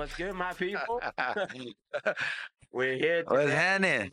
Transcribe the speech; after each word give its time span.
What's 0.00 0.16
good, 0.16 0.32
my 0.32 0.54
people? 0.54 0.98
We're 2.72 2.96
here 2.96 3.22
What's 3.28 3.52
happening? 3.52 4.10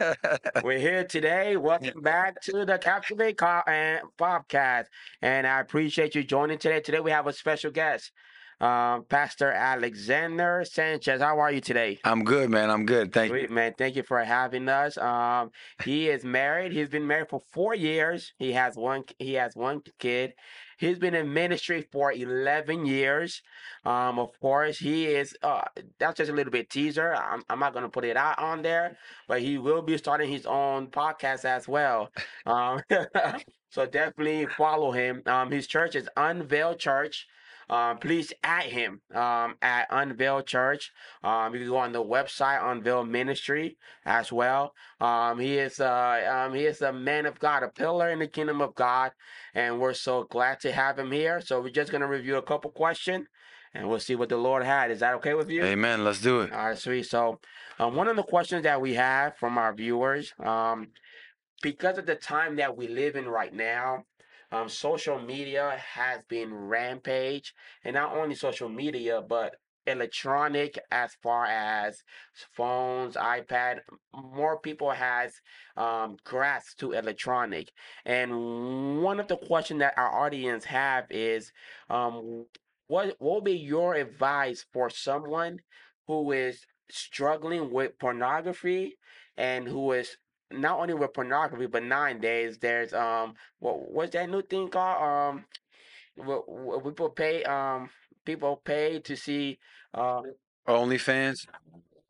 We're 0.62 0.78
here 0.78 1.02
today. 1.02 1.56
Welcome 1.56 2.02
back 2.02 2.40
to 2.42 2.64
the 2.64 2.78
Captivate 2.78 3.36
Car 3.36 3.64
and 3.66 4.02
Podcast. 4.16 4.84
And 5.22 5.44
I 5.44 5.58
appreciate 5.58 6.14
you 6.14 6.22
joining 6.22 6.58
today. 6.58 6.78
Today 6.78 7.00
we 7.00 7.10
have 7.10 7.26
a 7.26 7.32
special 7.32 7.72
guest, 7.72 8.12
um, 8.60 9.06
Pastor 9.08 9.50
Alexander 9.50 10.64
Sanchez. 10.70 11.20
How 11.20 11.40
are 11.40 11.50
you 11.50 11.60
today? 11.60 11.98
I'm 12.04 12.22
good, 12.22 12.48
man. 12.48 12.70
I'm 12.70 12.86
good. 12.86 13.12
Thank 13.12 13.34
you. 13.34 13.48
Man, 13.48 13.74
thank 13.76 13.96
you 13.96 14.04
for 14.04 14.22
having 14.22 14.68
us. 14.68 14.96
Um, 14.98 15.50
he 15.82 16.10
is 16.10 16.22
married. 16.22 16.70
He's 16.70 16.90
been 16.90 17.08
married 17.08 17.28
for 17.28 17.40
four 17.52 17.74
years. 17.74 18.32
He 18.38 18.52
has 18.52 18.76
one. 18.76 19.02
He 19.18 19.32
has 19.32 19.56
one 19.56 19.80
kid. 19.98 20.34
He's 20.84 20.98
been 20.98 21.14
in 21.14 21.32
ministry 21.32 21.86
for 21.90 22.12
eleven 22.12 22.86
years. 22.86 23.42
Um, 23.84 24.18
of 24.18 24.38
course, 24.40 24.78
he 24.78 25.06
is. 25.06 25.36
Uh, 25.42 25.62
that's 25.98 26.18
just 26.18 26.30
a 26.30 26.34
little 26.34 26.50
bit 26.52 26.70
teaser. 26.70 27.14
I'm, 27.14 27.42
I'm 27.48 27.58
not 27.58 27.72
gonna 27.74 27.88
put 27.88 28.04
it 28.04 28.16
out 28.16 28.38
on 28.38 28.62
there, 28.62 28.96
but 29.26 29.40
he 29.40 29.58
will 29.58 29.82
be 29.82 29.96
starting 29.98 30.30
his 30.30 30.46
own 30.46 30.88
podcast 30.88 31.44
as 31.44 31.66
well. 31.66 32.10
Um, 32.46 32.82
so 33.70 33.86
definitely 33.86 34.46
follow 34.46 34.92
him. 34.92 35.22
Um, 35.26 35.50
his 35.50 35.66
church 35.66 35.94
is 35.96 36.08
Unveiled 36.16 36.78
Church. 36.78 37.26
Um, 37.70 37.98
please 37.98 38.32
add 38.42 38.64
him 38.64 39.00
um, 39.14 39.56
at 39.62 39.86
Unveiled 39.90 40.46
Church. 40.46 40.92
Um, 41.22 41.54
you 41.54 41.60
can 41.60 41.68
go 41.68 41.76
on 41.78 41.92
the 41.92 42.04
website 42.04 42.62
Unveil 42.62 43.04
Ministry 43.04 43.76
as 44.04 44.32
well. 44.32 44.74
Um, 45.00 45.38
he 45.38 45.58
is 45.58 45.80
uh, 45.80 46.44
um, 46.46 46.54
he 46.54 46.66
is 46.66 46.82
a 46.82 46.92
man 46.92 47.26
of 47.26 47.38
God, 47.38 47.62
a 47.62 47.68
pillar 47.68 48.10
in 48.10 48.18
the 48.18 48.26
kingdom 48.28 48.60
of 48.60 48.74
God, 48.74 49.12
and 49.54 49.80
we're 49.80 49.94
so 49.94 50.24
glad 50.24 50.60
to 50.60 50.72
have 50.72 50.98
him 50.98 51.12
here. 51.12 51.40
So 51.40 51.60
we're 51.60 51.70
just 51.70 51.92
gonna 51.92 52.08
review 52.08 52.36
a 52.36 52.42
couple 52.42 52.70
questions, 52.70 53.26
and 53.72 53.88
we'll 53.88 54.00
see 54.00 54.14
what 54.14 54.28
the 54.28 54.36
Lord 54.36 54.64
had. 54.64 54.90
Is 54.90 55.00
that 55.00 55.14
okay 55.14 55.34
with 55.34 55.50
you? 55.50 55.64
Amen. 55.64 56.04
Let's 56.04 56.20
do 56.20 56.40
it. 56.40 56.52
All 56.52 56.68
right, 56.68 56.78
sweet. 56.78 57.06
So, 57.06 57.40
um, 57.78 57.96
one 57.96 58.08
of 58.08 58.16
the 58.16 58.22
questions 58.22 58.62
that 58.64 58.80
we 58.80 58.94
have 58.94 59.36
from 59.36 59.58
our 59.58 59.74
viewers, 59.74 60.32
um, 60.42 60.88
because 61.62 61.98
of 61.98 62.06
the 62.06 62.14
time 62.14 62.56
that 62.56 62.76
we 62.76 62.88
live 62.88 63.16
in 63.16 63.26
right 63.26 63.52
now, 63.52 64.04
um, 64.54 64.68
social 64.68 65.18
media 65.18 65.76
has 65.94 66.22
been 66.28 66.54
rampage, 66.54 67.52
and 67.82 67.94
not 67.94 68.16
only 68.16 68.34
social 68.36 68.68
media, 68.68 69.20
but 69.20 69.56
electronic 69.86 70.78
as 70.90 71.10
far 71.22 71.44
as 71.44 72.02
phones, 72.52 73.16
iPad. 73.16 73.80
More 74.14 74.58
people 74.60 74.90
has 74.92 75.32
um, 75.76 76.16
grasp 76.24 76.78
to 76.78 76.92
electronic, 76.92 77.72
and 78.04 79.02
one 79.02 79.18
of 79.18 79.26
the 79.28 79.36
questions 79.36 79.80
that 79.80 79.94
our 79.96 80.24
audience 80.24 80.64
have 80.64 81.06
is, 81.10 81.50
um, 81.90 82.46
what 82.86 83.16
what 83.18 83.44
be 83.44 83.52
your 83.52 83.94
advice 83.94 84.64
for 84.72 84.88
someone 84.88 85.58
who 86.06 86.30
is 86.32 86.64
struggling 86.90 87.72
with 87.72 87.98
pornography 87.98 88.96
and 89.36 89.66
who 89.66 89.92
is 89.92 90.16
not 90.50 90.78
only 90.78 90.94
with 90.94 91.12
pornography, 91.12 91.66
but 91.66 91.82
nowadays 91.82 92.58
there's 92.58 92.92
um 92.92 93.34
what 93.60 93.90
what's 93.90 94.12
that 94.12 94.28
new 94.30 94.42
thing 94.42 94.68
called? 94.68 95.02
Um 95.02 95.44
wh- 96.18 96.46
wh- 96.48 96.84
people 96.84 97.10
pay 97.10 97.42
um 97.44 97.90
people 98.24 98.60
pay 98.64 99.00
to 99.00 99.16
see 99.16 99.58
uh 99.94 100.22
OnlyFans. 100.68 101.46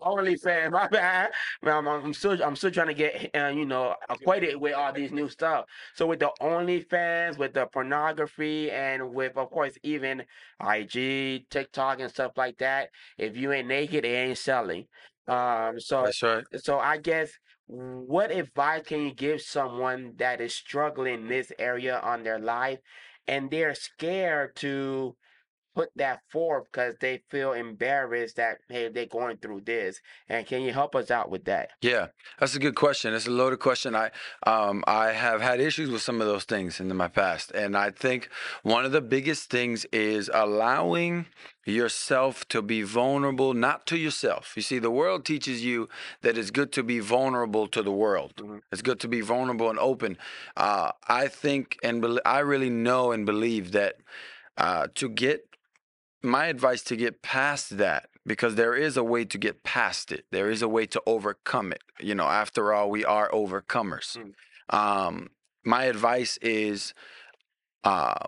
OnlyFans. 0.01 0.71
My 0.73 0.89
bad. 0.89 1.33
Man, 1.63 1.89
I'm, 1.89 2.05
I'm 2.05 2.15
still 2.15 2.43
I'm 2.43 2.57
still 2.57 2.71
trying 2.71 2.89
to 2.89 2.95
get 2.95 3.31
uh, 3.35 3.49
you 3.49 3.65
know 3.67 3.95
acquainted 4.09 4.57
with 4.57 4.75
all 4.75 4.93
these 4.93 5.13
new 5.13 5.29
stuff. 5.29 5.65
So 5.95 6.07
with 6.07 6.21
the 6.21 6.31
OnlyFans, 6.41 7.39
with 7.39 7.55
the 7.55 7.67
pornography, 7.67 8.71
and 8.71 9.15
with 9.15 9.37
of 9.37 9.51
course 9.51 9.77
even 9.83 10.25
IG, 10.61 11.49
TikTok, 11.51 12.01
and 12.01 12.11
stuff 12.11 12.33
like 12.37 12.59
that. 12.59 12.91
If 13.19 13.37
you 13.37 13.53
ain't 13.53 13.69
naked, 13.69 14.05
it 14.05 14.09
ain't 14.09 14.39
selling. 14.39 14.87
Um. 15.27 15.81
So 15.81 16.03
That's 16.03 16.23
right. 16.23 16.45
so 16.57 16.79
I 16.79 16.99
guess 16.99 17.31
what 17.67 18.31
advice 18.31 18.83
can 18.87 19.01
you 19.07 19.15
give 19.15 19.41
someone 19.41 20.15
that 20.19 20.41
is 20.41 20.55
struggling 20.55 21.15
in 21.15 21.29
this 21.29 21.51
area 21.59 21.99
on 22.01 22.23
their 22.23 22.39
life 22.39 22.79
and 23.27 23.51
they're 23.51 23.75
scared 23.75 24.55
to 24.57 25.17
put 25.75 25.91
that 25.97 26.21
forth 26.31 26.65
because 26.71 26.95
they 27.01 27.23
feel 27.31 27.53
embarrassed 27.53 28.37
that 28.37 28.59
hey 28.69 28.89
they're 28.89 29.07
going 29.07 29.37
through 29.39 29.61
this 29.61 30.01
and 30.29 30.47
can 30.47 30.63
you 30.63 30.73
help 30.73 30.95
us 30.95 31.11
out 31.11 31.31
with 31.31 31.45
that 31.45 31.71
Yeah, 31.81 32.09
that's 32.39 32.55
a 32.55 32.59
good 32.59 32.75
question. 32.75 33.13
It's 33.15 33.27
a 33.27 33.31
loaded 33.31 33.59
question. 33.59 33.95
I 33.95 34.11
um 34.47 34.85
I 34.87 35.13
have 35.13 35.41
had 35.41 35.61
issues 35.61 35.91
with 35.91 36.03
some 36.03 36.21
of 36.21 36.27
those 36.27 36.45
things 36.45 36.81
in 36.81 36.95
my 36.97 37.09
past, 37.09 37.51
and 37.53 37.77
I 37.77 37.91
think 37.91 38.29
one 38.63 38.85
of 38.85 38.93
the 38.93 39.01
biggest 39.01 39.51
things 39.51 39.85
is 39.93 40.31
allowing 40.33 41.27
yourself 41.67 42.47
to 42.49 42.61
be 42.63 42.83
vulnerable, 42.83 43.55
not 43.55 43.87
to 43.87 43.97
yourself. 43.97 44.53
You 44.57 44.63
see, 44.63 44.79
the 44.79 44.91
world 44.91 45.25
teaches 45.25 45.65
you 45.65 45.89
that 46.23 46.37
it's 46.37 46.51
good 46.51 46.73
to 46.73 46.83
be 46.83 46.99
vulnerable 47.01 47.67
to 47.69 47.83
the 47.83 47.93
world. 47.93 48.35
Mhm. 48.37 48.61
It's 48.71 48.83
good 48.83 49.01
to 49.01 49.09
be 49.09 49.23
vulnerable 49.23 49.71
and 49.71 49.79
open. 49.79 50.19
Uh, 50.57 50.93
I 51.09 51.29
think 51.29 51.79
and 51.83 52.01
bel 52.03 52.21
I 52.25 52.41
really 52.41 52.71
know 52.71 53.13
and 53.13 53.25
believe 53.27 53.73
that 53.73 53.97
uh, 54.57 54.87
to 54.95 55.09
get 55.09 55.54
my 56.25 56.47
advice 56.47 56.83
to 56.85 56.97
get 56.97 57.23
past 57.23 57.77
that 57.79 58.09
because 58.27 58.55
there 58.55 58.75
is 58.75 58.97
a 58.97 59.05
way 59.05 59.25
to 59.25 59.39
get 59.39 59.63
past 59.63 60.11
it. 60.11 60.25
There 60.31 60.51
is 60.51 60.63
a 60.63 60.69
way 60.69 60.87
to 60.87 61.03
overcome 61.07 61.73
it 61.73 61.83
you 62.01 62.15
know 62.15 62.27
after 62.27 62.73
all 62.73 62.91
we 62.91 63.05
are 63.05 63.31
overcomers. 63.31 64.19
Mm. 64.19 64.77
um 64.77 65.31
my 65.65 65.85
advice 65.85 66.37
is 66.43 66.95
uh 67.85 68.27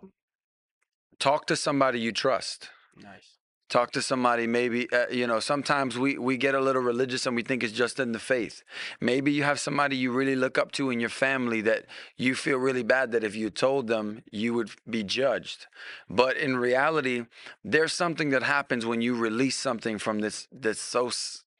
talk 1.18 1.46
to 1.46 1.56
somebody 1.56 2.00
you 2.00 2.12
trust. 2.12 2.70
Nice 2.96 3.35
talk 3.68 3.90
to 3.92 4.02
somebody 4.02 4.46
maybe 4.46 4.90
uh, 4.92 5.06
you 5.10 5.26
know 5.26 5.40
sometimes 5.40 5.98
we 5.98 6.18
we 6.18 6.36
get 6.36 6.54
a 6.54 6.60
little 6.60 6.82
religious 6.82 7.26
and 7.26 7.34
we 7.34 7.42
think 7.42 7.62
it's 7.62 7.72
just 7.72 7.98
in 7.98 8.12
the 8.12 8.18
faith. 8.18 8.62
Maybe 9.00 9.32
you 9.32 9.42
have 9.42 9.58
somebody 9.58 9.96
you 9.96 10.12
really 10.12 10.36
look 10.36 10.58
up 10.58 10.72
to 10.72 10.90
in 10.90 11.00
your 11.00 11.10
family 11.10 11.60
that 11.62 11.86
you 12.16 12.34
feel 12.34 12.58
really 12.58 12.82
bad 12.82 13.12
that 13.12 13.24
if 13.24 13.34
you 13.34 13.50
told 13.50 13.88
them 13.88 14.22
you 14.30 14.54
would 14.54 14.70
be 14.88 15.02
judged. 15.02 15.66
But 16.08 16.36
in 16.36 16.56
reality 16.56 17.26
there's 17.64 17.92
something 17.92 18.30
that 18.30 18.42
happens 18.42 18.86
when 18.86 19.02
you 19.02 19.16
release 19.16 19.56
something 19.56 19.98
from 19.98 20.20
this 20.20 20.46
that's 20.52 20.80
so 20.80 21.10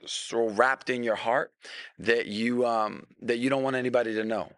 so 0.07 0.49
wrapped 0.51 0.91
in 0.91 1.03
your 1.03 1.17
heart 1.17 1.53
that 1.99 2.27
you 2.27 2.67
um 2.67 3.07
that 3.21 3.39
you 3.39 3.51
don't 3.51 3.63
want 3.63 3.77
anybody 3.77 4.15
to 4.15 4.25
know 4.25 4.53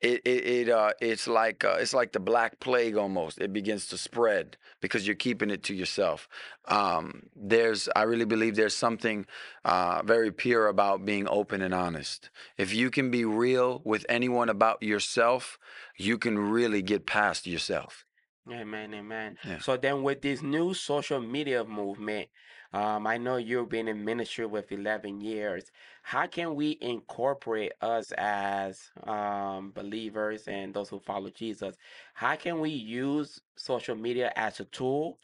it 0.00 0.22
it, 0.24 0.46
it 0.46 0.68
uh 0.68 0.92
it's 1.00 1.26
like 1.26 1.64
uh, 1.64 1.76
it's 1.80 1.94
like 1.94 2.12
the 2.12 2.20
black 2.20 2.60
plague 2.60 2.96
almost 2.96 3.38
it 3.40 3.52
begins 3.52 3.86
to 3.88 3.98
spread 3.98 4.56
because 4.80 5.06
you're 5.06 5.16
keeping 5.16 5.50
it 5.50 5.62
to 5.64 5.74
yourself. 5.74 6.28
Um 6.66 7.24
there's 7.34 7.88
i 7.94 8.02
really 8.02 8.24
believe 8.24 8.56
there's 8.56 8.76
something 8.76 9.26
uh 9.64 10.02
very 10.04 10.32
pure 10.32 10.68
about 10.68 11.04
being 11.04 11.28
open 11.28 11.60
and 11.62 11.74
honest. 11.74 12.30
If 12.56 12.74
you 12.74 12.90
can 12.90 13.10
be 13.10 13.24
real 13.24 13.82
with 13.84 14.06
anyone 14.08 14.48
about 14.48 14.82
yourself 14.82 15.58
you 15.96 16.18
can 16.18 16.38
really 16.38 16.82
get 16.82 17.06
past 17.06 17.46
yourself 17.46 18.05
amen 18.50 18.94
amen 18.94 19.36
Yeah. 19.44 19.58
so 19.58 19.76
then 19.76 20.02
with 20.02 20.22
this 20.22 20.42
new 20.42 20.72
social 20.74 21.20
media 21.20 21.64
movement 21.64 22.28
um, 22.72 23.06
I 23.06 23.16
know 23.16 23.36
you've 23.36 23.68
been 23.70 23.88
in 23.88 24.04
ministry 24.04 24.44
with 24.44 24.70
11 24.72 25.20
years. 25.22 25.70
How 26.02 26.26
can 26.26 26.56
we 26.56 26.76
incorporate 26.82 27.72
us 27.80 28.12
as 28.18 28.90
um, 29.04 29.70
believers 29.74 30.46
and 30.48 30.74
those 30.74 30.88
who 30.90 30.98
follow 30.98 31.30
Jesus? 31.30 31.76
How 32.12 32.34
can 32.34 32.60
we 32.60 32.70
use 32.70 33.40
social 33.56 33.94
media 33.94 34.32
as 34.36 34.60
a 34.60 34.64
tool 34.66 35.18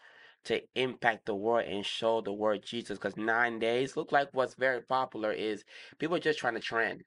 to 0.44 0.62
impact 0.76 1.26
the 1.26 1.34
world 1.34 1.66
and 1.68 1.84
show 1.84 2.20
the 2.22 2.32
word 2.32 2.62
Jesus? 2.64 2.96
Because 2.96 3.16
nine 3.16 3.58
days 3.58 3.96
look 3.96 4.12
like 4.12 4.28
what's 4.32 4.54
very 4.54 4.80
popular 4.80 5.32
is 5.32 5.64
people 5.98 6.18
just 6.18 6.38
trying 6.38 6.54
to 6.54 6.60
trend, 6.60 7.02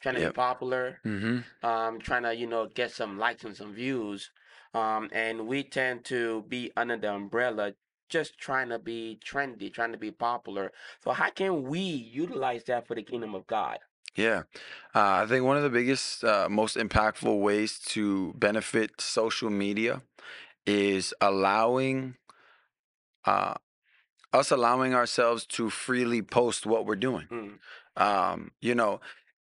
trying 0.00 0.14
to 0.14 0.20
Yep. 0.20 0.30
be 0.30 0.34
popular, 0.34 1.00
mm-hmm 1.04 1.38
um, 1.62 1.98
trying 1.98 2.22
to 2.22 2.34
you 2.34 2.46
know 2.46 2.66
get 2.66 2.90
some 2.92 3.18
likes 3.18 3.44
and 3.44 3.56
some 3.56 3.74
views, 3.74 4.30
um, 4.74 5.08
and 5.12 5.46
we 5.46 5.62
tend 5.62 6.04
to 6.06 6.44
be 6.48 6.72
under 6.76 6.96
the 6.96 7.12
umbrella 7.12 7.74
just 8.08 8.38
trying 8.38 8.70
to 8.70 8.78
be 8.78 9.18
trendy, 9.24 9.72
trying 9.72 9.92
to 9.92 9.98
be 9.98 10.10
popular. 10.10 10.72
So 11.04 11.12
how 11.12 11.30
can 11.30 11.64
we 11.64 11.80
utilize 11.80 12.64
that 12.64 12.86
for 12.86 12.94
the 12.94 13.02
kingdom 13.02 13.34
of 13.34 13.46
God? 13.46 13.78
Yeah, 14.16 14.44
uh, 14.94 15.22
I 15.22 15.26
think 15.26 15.44
one 15.44 15.56
of 15.56 15.62
the 15.62 15.70
biggest, 15.70 16.24
uh, 16.24 16.48
most 16.50 16.76
impactful 16.76 17.40
ways 17.40 17.78
to 17.90 18.32
benefit 18.36 19.00
social 19.00 19.50
media 19.50 20.02
is 20.66 21.14
allowing 21.20 22.16
uh, 23.24 23.54
us 24.32 24.50
allowing 24.50 24.94
ourselves 24.94 25.46
to 25.46 25.70
freely 25.70 26.22
post 26.22 26.66
what 26.66 26.86
we're 26.86 26.96
doing. 26.96 27.26
Mm. 27.30 27.58
Um, 28.02 28.52
you 28.60 28.74
know, 28.74 29.00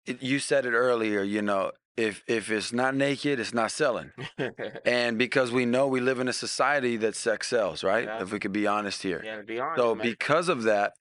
it, 0.06 0.22
you 0.22 0.38
said 0.38 0.66
it 0.66 0.72
earlier. 0.72 1.22
You 1.22 1.42
know, 1.42 1.72
if 1.96 2.22
if 2.26 2.50
it's 2.50 2.72
not 2.72 2.94
naked, 2.94 3.38
it's 3.40 3.54
not 3.54 3.70
selling. 3.70 4.12
And 4.84 5.18
because 5.18 5.52
we 5.52 5.66
know 5.66 5.86
we 5.86 6.00
live 6.00 6.18
in 6.20 6.28
a 6.28 6.32
society 6.32 6.96
that 6.98 7.14
sex 7.16 7.48
sells, 7.48 7.84
right? 7.84 8.04
Yeah. 8.04 8.22
If 8.22 8.32
we 8.32 8.38
could 8.38 8.52
be 8.52 8.66
honest 8.66 9.02
here. 9.02 9.22
yeah, 9.24 9.42
be 9.42 9.58
honest, 9.60 9.78
So 9.80 9.94
man. 9.94 10.06
because 10.06 10.48
of 10.48 10.62
that, 10.64 10.94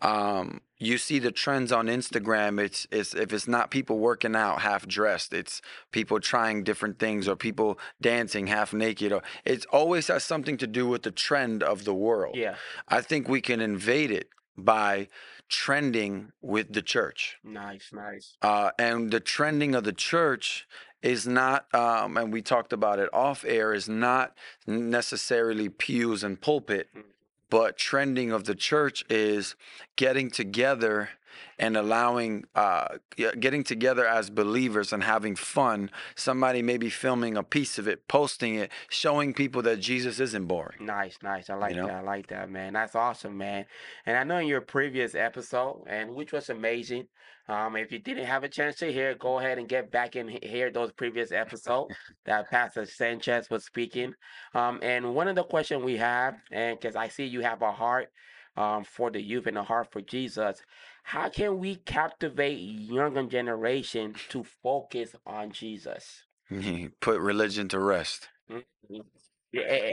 um, 0.00 0.60
you 0.78 0.96
see 0.96 1.18
the 1.18 1.32
trends 1.32 1.72
on 1.72 1.86
Instagram. 1.88 2.60
It's 2.60 2.86
it's 2.92 3.14
if 3.14 3.32
it's 3.32 3.48
not 3.48 3.70
people 3.70 3.98
working 3.98 4.36
out 4.36 4.60
half 4.60 4.86
dressed, 4.86 5.32
it's 5.32 5.60
people 5.90 6.20
trying 6.20 6.62
different 6.62 6.98
things 7.00 7.26
or 7.26 7.34
people 7.34 7.78
dancing 8.00 8.46
half 8.46 8.72
naked. 8.72 9.12
Or 9.12 9.22
it 9.44 9.66
always 9.72 10.06
has 10.06 10.22
something 10.22 10.56
to 10.58 10.68
do 10.68 10.86
with 10.86 11.02
the 11.02 11.10
trend 11.10 11.62
of 11.64 11.84
the 11.84 11.94
world. 11.94 12.36
Yeah. 12.36 12.54
I 12.86 13.00
think 13.00 13.28
we 13.28 13.40
can 13.40 13.60
invade 13.60 14.12
it 14.12 14.28
by 14.58 15.08
trending 15.48 16.32
with 16.42 16.72
the 16.72 16.82
church. 16.82 17.38
Nice, 17.42 17.90
nice. 17.92 18.36
Uh, 18.42 18.70
and 18.78 19.10
the 19.10 19.20
trending 19.20 19.74
of 19.74 19.84
the 19.84 19.92
church 19.92 20.66
is 21.02 21.26
not, 21.26 21.72
um, 21.74 22.16
and 22.16 22.32
we 22.32 22.42
talked 22.42 22.72
about 22.72 22.98
it 22.98 23.08
off 23.12 23.44
air, 23.46 23.72
is 23.72 23.88
not 23.88 24.36
necessarily 24.66 25.68
pews 25.68 26.24
and 26.24 26.40
pulpit, 26.40 26.88
Mm. 26.94 27.04
But 27.50 27.76
trending 27.76 28.32
of 28.32 28.44
the 28.44 28.54
church 28.54 29.04
is 29.08 29.54
getting 29.96 30.30
together 30.30 31.10
and 31.58 31.76
allowing, 31.76 32.44
uh, 32.54 32.86
getting 33.16 33.64
together 33.64 34.06
as 34.06 34.30
believers 34.30 34.92
and 34.92 35.02
having 35.02 35.34
fun. 35.34 35.90
Somebody 36.14 36.62
maybe 36.62 36.88
filming 36.88 37.36
a 37.36 37.42
piece 37.42 37.78
of 37.78 37.88
it, 37.88 38.06
posting 38.08 38.54
it, 38.54 38.70
showing 38.88 39.34
people 39.34 39.62
that 39.62 39.80
Jesus 39.80 40.20
isn't 40.20 40.46
boring. 40.46 40.84
Nice, 40.84 41.18
nice. 41.22 41.50
I 41.50 41.54
like 41.54 41.76
know? 41.76 41.86
that. 41.86 41.96
I 41.96 42.00
like 42.00 42.28
that, 42.28 42.50
man. 42.50 42.72
That's 42.72 42.94
awesome, 42.94 43.36
man. 43.36 43.66
And 44.06 44.16
I 44.16 44.24
know 44.24 44.38
in 44.38 44.46
your 44.46 44.60
previous 44.60 45.14
episode, 45.14 45.84
and 45.86 46.14
which 46.14 46.32
was 46.32 46.48
amazing. 46.50 47.08
Um, 47.48 47.76
if 47.76 47.90
you 47.92 47.98
didn't 47.98 48.26
have 48.26 48.44
a 48.44 48.48
chance 48.48 48.76
to 48.76 48.92
hear, 48.92 49.14
go 49.14 49.38
ahead 49.38 49.58
and 49.58 49.68
get 49.68 49.90
back 49.90 50.16
and 50.16 50.30
hear 50.30 50.70
those 50.70 50.92
previous 50.92 51.32
episodes 51.32 51.94
that 52.26 52.50
Pastor 52.50 52.84
Sanchez 52.86 53.48
was 53.50 53.64
speaking. 53.64 54.14
Um, 54.54 54.80
and 54.82 55.14
one 55.14 55.28
of 55.28 55.36
the 55.36 55.44
questions 55.44 55.82
we 55.82 55.96
have, 55.96 56.36
and 56.52 56.78
because 56.78 56.96
I 56.96 57.08
see 57.08 57.24
you 57.24 57.40
have 57.40 57.62
a 57.62 57.72
heart 57.72 58.08
um, 58.56 58.84
for 58.84 59.10
the 59.10 59.22
youth 59.22 59.46
and 59.46 59.56
a 59.58 59.62
heart 59.62 59.90
for 59.92 60.00
Jesus, 60.02 60.62
how 61.04 61.30
can 61.30 61.58
we 61.58 61.76
captivate 61.76 62.56
younger 62.58 63.24
generation 63.26 64.14
to 64.30 64.44
focus 64.62 65.14
on 65.26 65.52
Jesus? 65.52 66.24
Put 67.00 67.20
religion 67.20 67.68
to 67.68 67.78
rest. 67.78 68.28
Mhm. 68.50 69.04
Yeah, 69.52 69.92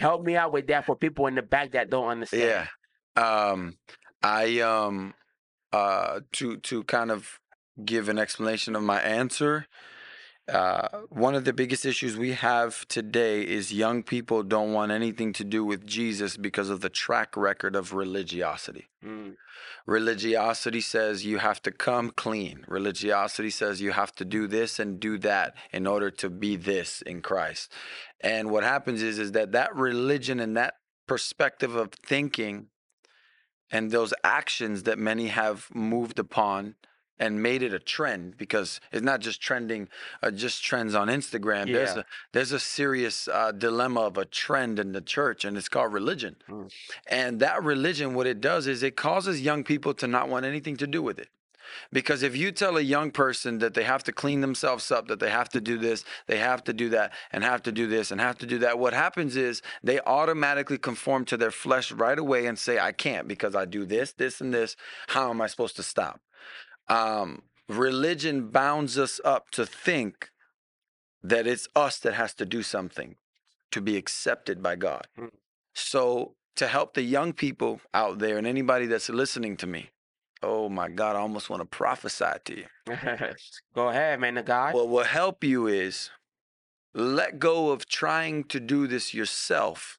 help 0.00 0.24
me 0.24 0.36
out 0.36 0.52
with 0.52 0.66
that 0.68 0.86
for 0.86 0.96
people 0.96 1.26
in 1.26 1.34
the 1.34 1.42
back 1.42 1.72
that 1.72 1.90
don't 1.90 2.08
understand. 2.08 2.68
Yeah. 3.16 3.22
Um, 3.22 3.76
I 4.22 4.60
um 4.60 5.14
uh 5.72 6.20
to 6.32 6.56
to 6.58 6.84
kind 6.84 7.10
of 7.10 7.40
give 7.84 8.08
an 8.08 8.18
explanation 8.18 8.74
of 8.76 8.82
my 8.82 9.00
answer. 9.00 9.66
Uh, 10.48 10.88
one 11.10 11.34
of 11.34 11.44
the 11.44 11.52
biggest 11.52 11.84
issues 11.84 12.16
we 12.16 12.32
have 12.32 12.88
today 12.88 13.42
is 13.42 13.70
young 13.70 14.02
people 14.02 14.42
don't 14.42 14.72
want 14.72 14.90
anything 14.90 15.30
to 15.30 15.44
do 15.44 15.62
with 15.62 15.86
Jesus 15.86 16.38
because 16.38 16.70
of 16.70 16.80
the 16.80 16.88
track 16.88 17.36
record 17.36 17.76
of 17.76 17.92
religiosity. 17.92 18.86
Mm, 19.04 19.34
Religiosity 19.88 20.80
says 20.80 21.24
you 21.24 21.38
have 21.38 21.62
to 21.62 21.70
come 21.70 22.10
clean. 22.10 22.64
Religiosity 22.68 23.50
says 23.50 23.80
you 23.80 23.92
have 23.92 24.14
to 24.16 24.24
do 24.24 24.46
this 24.46 24.78
and 24.78 25.00
do 25.00 25.18
that 25.18 25.54
in 25.72 25.86
order 25.86 26.10
to 26.10 26.28
be 26.28 26.56
this 26.56 27.02
in 27.02 27.22
Christ. 27.22 27.72
And 28.20 28.50
what 28.50 28.64
happens 28.64 29.02
is 29.02 29.18
is 29.18 29.32
that 29.32 29.52
that 29.52 29.74
religion 29.74 30.40
and 30.40 30.56
that 30.56 30.74
perspective 31.06 31.74
of 31.74 31.92
thinking 31.92 32.66
and 33.70 33.90
those 33.90 34.14
actions 34.24 34.84
that 34.84 34.98
many 34.98 35.28
have 35.28 35.68
moved 35.74 36.18
upon 36.18 36.74
and 37.18 37.42
made 37.42 37.62
it 37.62 37.72
a 37.72 37.78
trend 37.78 38.36
because 38.36 38.80
it's 38.92 39.02
not 39.02 39.20
just 39.20 39.40
trending 39.40 39.88
uh, 40.22 40.30
just 40.30 40.62
trends 40.62 40.94
on 40.94 41.08
Instagram. 41.08 41.66
There's 41.72 41.96
a 41.96 42.04
there's 42.32 42.52
a 42.52 42.60
serious 42.60 43.28
uh, 43.28 43.52
dilemma 43.52 44.00
of 44.00 44.16
a 44.16 44.24
trend 44.24 44.78
in 44.78 44.92
the 44.92 45.00
church 45.00 45.44
and 45.44 45.56
it's 45.56 45.68
called 45.68 45.92
religion. 45.92 46.36
Mm. 46.48 46.72
and 47.08 47.40
that 47.40 47.62
religion 47.62 48.14
what 48.14 48.26
it 48.26 48.40
does 48.40 48.66
is 48.66 48.82
it 48.82 48.96
causes 48.96 49.40
young 49.40 49.64
people 49.64 49.94
to 49.94 50.06
not 50.06 50.28
want 50.28 50.44
anything 50.46 50.76
to 50.76 50.86
do 50.86 51.02
with 51.02 51.18
it 51.18 51.28
because 51.92 52.22
if 52.22 52.36
you 52.36 52.52
tell 52.52 52.76
a 52.76 52.82
young 52.82 53.10
person 53.10 53.58
that 53.58 53.74
they 53.74 53.84
have 53.84 54.04
to 54.04 54.12
clean 54.12 54.40
themselves 54.40 54.90
up, 54.90 55.08
that 55.08 55.20
they 55.20 55.30
have 55.30 55.48
to 55.50 55.60
do 55.60 55.78
this, 55.78 56.04
they 56.26 56.38
have 56.38 56.62
to 56.64 56.72
do 56.72 56.88
that, 56.90 57.12
and 57.32 57.44
have 57.44 57.62
to 57.62 57.72
do 57.72 57.86
this, 57.86 58.10
and 58.10 58.20
have 58.20 58.38
to 58.38 58.46
do 58.46 58.58
that, 58.58 58.78
what 58.78 58.92
happens 58.92 59.36
is 59.36 59.62
they 59.82 60.00
automatically 60.00 60.78
conform 60.78 61.24
to 61.26 61.36
their 61.36 61.50
flesh 61.50 61.92
right 61.92 62.18
away 62.18 62.46
and 62.46 62.58
say, 62.58 62.78
I 62.78 62.92
can't 62.92 63.28
because 63.28 63.54
I 63.54 63.64
do 63.64 63.84
this, 63.84 64.12
this, 64.12 64.40
and 64.40 64.52
this. 64.52 64.76
How 65.08 65.30
am 65.30 65.40
I 65.40 65.46
supposed 65.46 65.76
to 65.76 65.82
stop? 65.82 66.20
Um, 66.88 67.42
religion 67.68 68.48
bounds 68.48 68.98
us 68.98 69.20
up 69.24 69.50
to 69.50 69.66
think 69.66 70.30
that 71.22 71.46
it's 71.46 71.68
us 71.74 71.98
that 72.00 72.14
has 72.14 72.34
to 72.34 72.46
do 72.46 72.62
something 72.62 73.16
to 73.70 73.80
be 73.80 73.96
accepted 73.96 74.62
by 74.62 74.76
God. 74.76 75.06
Mm. 75.18 75.30
So, 75.74 76.34
to 76.56 76.66
help 76.66 76.94
the 76.94 77.02
young 77.02 77.32
people 77.32 77.80
out 77.94 78.18
there 78.18 78.36
and 78.36 78.46
anybody 78.46 78.86
that's 78.86 79.08
listening 79.08 79.56
to 79.58 79.66
me, 79.66 79.90
oh 80.42 80.68
my 80.68 80.88
God, 80.88 81.16
I 81.16 81.20
almost 81.20 81.50
want 81.50 81.60
to 81.60 81.66
prophesy 81.66 82.32
to 82.44 82.56
you. 82.56 82.66
Go 83.74 83.88
ahead, 83.88 84.20
man. 84.20 84.34
The 84.34 84.42
God. 84.42 84.74
What 84.74 84.88
will 84.88 85.04
help 85.04 85.44
you 85.44 85.66
is 85.66 86.10
let 86.94 87.38
go 87.38 87.70
of 87.70 87.86
trying 87.86 88.44
to 88.44 88.60
do 88.60 88.86
this 88.86 89.14
yourself 89.14 89.98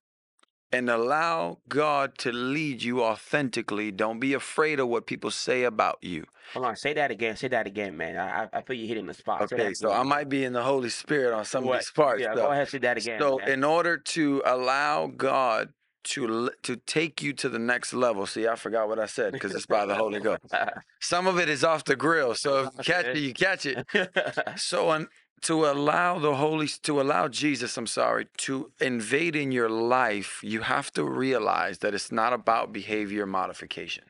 and 0.72 0.90
allow 0.90 1.60
God 1.68 2.18
to 2.20 2.32
lead 2.32 2.84
you 2.84 3.04
authentically. 3.04 3.92
Don't 3.92 4.20
be 4.20 4.34
afraid 4.34 4.80
of 4.80 4.88
what 4.88 5.08
people 5.08 5.32
say 5.32 5.64
about 5.64 5.98
you. 6.02 6.26
Hold 6.54 6.66
on. 6.66 6.76
Say 6.76 6.94
that 6.94 7.12
again. 7.12 7.36
Say 7.36 7.48
that 7.50 7.68
again, 7.68 7.96
man. 7.98 8.18
I 8.18 8.50
I, 8.52 8.62
feel 8.62 8.76
you 8.76 8.88
hitting 8.88 9.06
the 9.06 9.14
spot. 9.14 9.42
Okay, 9.42 9.74
so 9.74 9.90
again. 9.90 10.00
I 10.00 10.04
might 10.04 10.30
be 10.30 10.44
in 10.44 10.54
the 10.54 10.64
Holy 10.64 10.90
Spirit 10.90 11.34
on 11.34 11.46
some 11.46 11.68
of 11.68 11.74
these 11.74 11.92
parts. 11.92 12.22
Yeah. 12.22 12.36
though. 12.36 12.48
Go 12.48 12.52
ahead. 12.52 12.70
Say 12.70 12.80
that 12.80 12.98
again. 12.98 13.20
So, 13.20 13.38
man. 13.38 13.50
in 13.50 13.64
order 13.64 13.98
to 13.98 14.42
allow 14.46 15.08
God 15.08 15.74
to 16.04 16.50
to 16.64 16.76
take 16.76 17.22
you 17.22 17.34
to 17.34 17.50
the 17.50 17.60
next 17.60 17.94
level, 17.94 18.26
see, 18.26 18.48
I 18.48 18.56
forgot 18.56 18.88
what 18.88 19.00
I 19.00 19.06
said 19.06 19.34
because 19.34 19.54
it's 19.54 19.66
by 19.66 19.86
the 19.86 19.96
Holy 19.96 20.20
Ghost. 20.20 20.42
Some 21.00 21.28
of 21.28 21.40
it 21.40 21.50
is 21.50 21.64
off 21.64 21.84
the 21.84 21.96
grill, 21.96 22.36
so 22.36 22.64
if 22.64 22.70
you 22.78 22.84
catch 22.84 23.06
it, 23.06 23.18
you 23.18 23.34
catch 23.34 23.66
it. 23.66 23.88
So, 24.58 25.06
to 25.42 25.66
allow 25.66 26.20
the 26.20 26.36
Holy, 26.36 26.68
to 26.68 27.02
allow 27.02 27.28
Jesus, 27.28 27.78
I'm 27.78 27.88
sorry, 27.88 28.28
to 28.38 28.72
invade 28.82 29.36
in 29.36 29.52
your 29.52 29.70
life, 29.70 30.42
you 30.44 30.62
have 30.62 30.92
to 30.94 31.04
realize 31.04 31.80
that 31.80 31.94
it's 31.94 32.12
not 32.12 32.34
about 32.34 32.74
behavior 32.74 33.26
modification. 33.26 34.04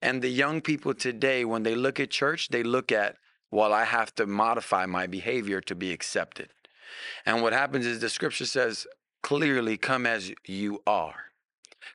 And 0.00 0.20
the 0.20 0.28
young 0.28 0.60
people 0.60 0.94
today, 0.94 1.44
when 1.44 1.62
they 1.62 1.74
look 1.74 2.00
at 2.00 2.10
church, 2.10 2.48
they 2.48 2.62
look 2.62 2.92
at, 2.92 3.16
well, 3.50 3.72
I 3.72 3.84
have 3.84 4.14
to 4.16 4.26
modify 4.26 4.86
my 4.86 5.06
behavior 5.06 5.60
to 5.62 5.74
be 5.74 5.92
accepted. 5.92 6.50
And 7.24 7.40
what 7.40 7.52
happens 7.52 7.86
is 7.86 8.00
the 8.00 8.10
scripture 8.10 8.46
says 8.46 8.86
clearly, 9.22 9.76
come 9.76 10.06
as 10.06 10.32
you 10.46 10.82
are. 10.86 11.32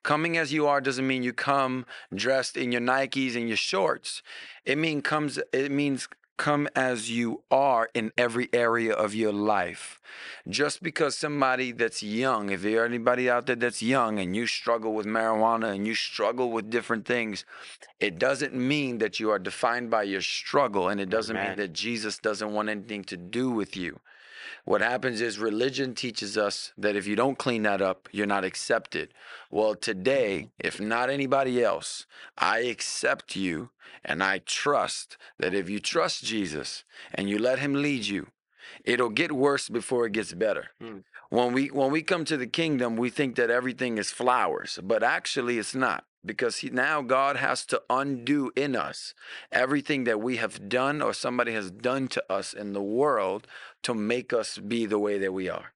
Coming 0.03 0.37
as 0.37 0.53
you 0.53 0.67
are 0.67 0.81
doesn't 0.81 1.07
mean 1.07 1.23
you 1.23 1.33
come 1.33 1.85
dressed 2.13 2.57
in 2.57 2.71
your 2.71 2.81
Nikes 2.81 3.35
and 3.35 3.47
your 3.47 3.57
shorts. 3.57 4.21
It 4.65 4.77
mean 4.77 5.01
comes 5.01 5.39
it 5.53 5.71
means 5.71 6.07
come 6.37 6.69
as 6.75 7.09
you 7.09 7.41
are 7.49 7.89
in 7.93 8.11
every 8.17 8.47
area 8.53 8.93
of 8.93 9.15
your 9.15 9.33
life. 9.33 9.99
Just 10.47 10.83
because 10.83 11.17
somebody 11.17 11.71
that's 11.71 12.03
young, 12.03 12.51
if 12.51 12.61
there 12.61 12.83
are 12.83 12.85
anybody 12.85 13.29
out 13.29 13.47
there 13.47 13.55
that's 13.55 13.81
young 13.81 14.19
and 14.19 14.35
you 14.35 14.45
struggle 14.45 14.93
with 14.93 15.05
marijuana 15.05 15.73
and 15.73 15.87
you 15.87 15.95
struggle 15.95 16.51
with 16.51 16.69
different 16.69 17.05
things, 17.05 17.43
it 17.99 18.19
doesn't 18.19 18.53
mean 18.53 18.99
that 18.99 19.19
you 19.19 19.31
are 19.31 19.39
defined 19.39 19.89
by 19.89 20.03
your 20.03 20.21
struggle 20.21 20.89
and 20.89 21.01
it 21.01 21.09
doesn't 21.09 21.35
mean 21.35 21.55
that 21.57 21.73
Jesus 21.73 22.19
doesn't 22.19 22.53
want 22.53 22.69
anything 22.69 23.03
to 23.05 23.17
do 23.17 23.49
with 23.49 23.75
you. 23.75 23.99
What 24.65 24.81
happens 24.81 25.21
is 25.21 25.39
religion 25.39 25.95
teaches 25.95 26.37
us 26.37 26.73
that 26.77 26.95
if 26.95 27.07
you 27.07 27.15
don't 27.15 27.37
clean 27.37 27.63
that 27.63 27.81
up, 27.81 28.09
you're 28.11 28.25
not 28.25 28.43
accepted. 28.43 29.13
Well, 29.49 29.75
today, 29.75 30.49
if 30.59 30.79
not 30.79 31.09
anybody 31.09 31.63
else, 31.63 32.05
I 32.37 32.59
accept 32.59 33.35
you 33.35 33.69
and 34.03 34.23
I 34.23 34.39
trust 34.39 35.17
that 35.39 35.53
if 35.53 35.69
you 35.69 35.79
trust 35.79 36.23
Jesus 36.23 36.83
and 37.13 37.29
you 37.29 37.39
let 37.39 37.59
him 37.59 37.73
lead 37.73 38.05
you, 38.05 38.27
it'll 38.83 39.09
get 39.09 39.31
worse 39.31 39.69
before 39.69 40.05
it 40.05 40.13
gets 40.13 40.33
better. 40.33 40.67
Mm. 40.81 41.03
When 41.29 41.51
we 41.51 41.67
when 41.67 41.91
we 41.91 42.03
come 42.03 42.23
to 42.25 42.37
the 42.37 42.47
kingdom, 42.47 42.95
we 42.95 43.09
think 43.09 43.35
that 43.35 43.49
everything 43.49 43.97
is 43.97 44.11
flowers, 44.11 44.79
but 44.81 45.03
actually 45.03 45.57
it's 45.57 45.75
not 45.75 46.05
because 46.27 46.57
he, 46.57 46.69
now 46.69 47.01
God 47.01 47.37
has 47.37 47.65
to 47.67 47.81
undo 47.89 48.51
in 48.55 48.75
us 48.75 49.13
everything 49.51 50.03
that 50.03 50.19
we 50.19 50.37
have 50.37 50.69
done 50.69 51.01
or 51.01 51.13
somebody 51.13 51.53
has 51.53 51.71
done 51.71 52.07
to 52.09 52.23
us 52.31 52.53
in 52.53 52.73
the 52.73 52.81
world 52.81 53.47
to 53.83 53.93
make 53.93 54.33
us 54.33 54.57
be 54.57 54.85
the 54.85 54.99
way 54.99 55.17
that 55.17 55.33
we 55.33 55.49
are. 55.49 55.73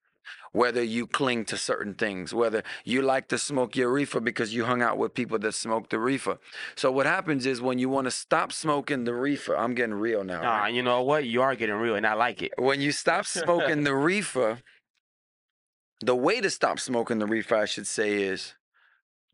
Whether 0.53 0.83
you 0.83 1.07
cling 1.07 1.45
to 1.45 1.57
certain 1.57 1.93
things, 1.93 2.33
whether 2.33 2.61
you 2.83 3.01
like 3.01 3.29
to 3.29 3.37
smoke 3.37 3.77
your 3.77 3.89
reefer 3.89 4.19
because 4.19 4.53
you 4.53 4.65
hung 4.65 4.81
out 4.81 4.97
with 4.97 5.13
people 5.13 5.39
that 5.39 5.53
smoke 5.53 5.89
the 5.89 5.97
reefer. 5.97 6.39
So 6.75 6.91
what 6.91 7.05
happens 7.05 7.45
is 7.45 7.61
when 7.61 7.79
you 7.79 7.87
want 7.87 8.05
to 8.05 8.11
stop 8.11 8.51
smoking 8.51 9.05
the 9.05 9.13
reefer, 9.13 9.57
I'm 9.57 9.73
getting 9.75 9.93
real 9.93 10.25
now. 10.25 10.41
Nah, 10.41 10.57
right? 10.59 10.73
you 10.73 10.83
know 10.83 11.01
what? 11.03 11.25
You 11.25 11.41
are 11.41 11.55
getting 11.55 11.75
real, 11.75 11.95
and 11.95 12.05
I 12.05 12.15
like 12.15 12.41
it. 12.41 12.51
When 12.57 12.81
you 12.81 12.91
stop 12.91 13.25
smoking 13.25 13.83
the 13.85 13.95
reefer, 13.95 14.59
the 16.01 16.15
way 16.15 16.41
to 16.41 16.49
stop 16.49 16.79
smoking 16.79 17.19
the 17.19 17.27
reefer, 17.27 17.55
I 17.55 17.65
should 17.65 17.87
say, 17.87 18.23
is 18.23 18.55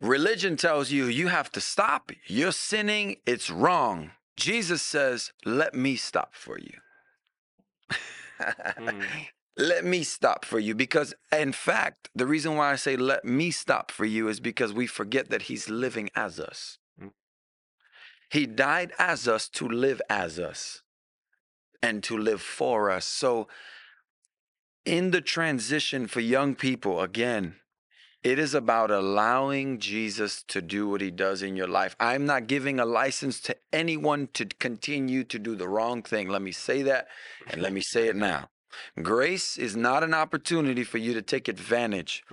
religion 0.01 0.57
tells 0.57 0.91
you 0.91 1.05
you 1.05 1.27
have 1.27 1.51
to 1.51 1.61
stop. 1.61 2.11
You're 2.27 2.51
sinning. 2.51 3.17
It's 3.25 3.49
wrong. 3.49 4.11
Jesus 4.35 4.81
says, 4.81 5.31
let 5.45 5.73
me 5.73 5.95
stop 5.95 6.35
for 6.35 6.59
you. 6.59 6.79
Mm. 8.79 9.03
Let 9.59 9.83
me 9.83 10.03
stop 10.03 10.45
for 10.45 10.59
you 10.59 10.75
because, 10.75 11.15
in 11.31 11.51
fact, 11.51 12.09
the 12.13 12.27
reason 12.27 12.55
why 12.55 12.71
I 12.71 12.75
say 12.75 12.95
let 12.95 13.25
me 13.25 13.49
stop 13.49 13.89
for 13.89 14.05
you 14.05 14.27
is 14.27 14.39
because 14.39 14.71
we 14.71 14.85
forget 14.85 15.31
that 15.31 15.43
He's 15.43 15.67
living 15.67 16.11
as 16.15 16.39
us. 16.39 16.77
Mm. 17.01 17.09
He 18.29 18.45
died 18.45 18.91
as 18.99 19.27
us 19.27 19.49
to 19.49 19.67
live 19.67 19.99
as 20.11 20.37
us 20.37 20.83
and 21.81 22.03
to 22.03 22.15
live 22.15 22.41
for 22.41 22.91
us. 22.91 23.05
So, 23.05 23.47
in 24.85 25.09
the 25.09 25.21
transition 25.21 26.05
for 26.05 26.19
young 26.19 26.53
people, 26.53 27.01
again, 27.01 27.55
it 28.23 28.39
is 28.39 28.53
about 28.53 28.91
allowing 28.91 29.79
Jesus 29.79 30.43
to 30.47 30.61
do 30.61 30.87
what 30.89 31.01
he 31.01 31.11
does 31.11 31.41
in 31.41 31.55
your 31.55 31.67
life. 31.67 31.95
I'm 31.99 32.25
not 32.25 32.47
giving 32.47 32.79
a 32.79 32.85
license 32.85 33.39
to 33.41 33.55
anyone 33.71 34.29
to 34.33 34.45
continue 34.45 35.23
to 35.25 35.39
do 35.39 35.55
the 35.55 35.67
wrong 35.67 36.01
thing. 36.01 36.27
Let 36.27 36.41
me 36.41 36.51
say 36.51 36.81
that 36.83 37.07
and 37.49 37.61
let 37.61 37.73
me 37.73 37.81
say 37.81 38.07
it 38.07 38.15
now. 38.15 38.49
Grace 39.01 39.57
is 39.57 39.75
not 39.75 40.03
an 40.03 40.13
opportunity 40.13 40.83
for 40.83 40.97
you 40.97 41.13
to 41.13 41.21
take 41.21 41.47
advantage, 41.47 42.23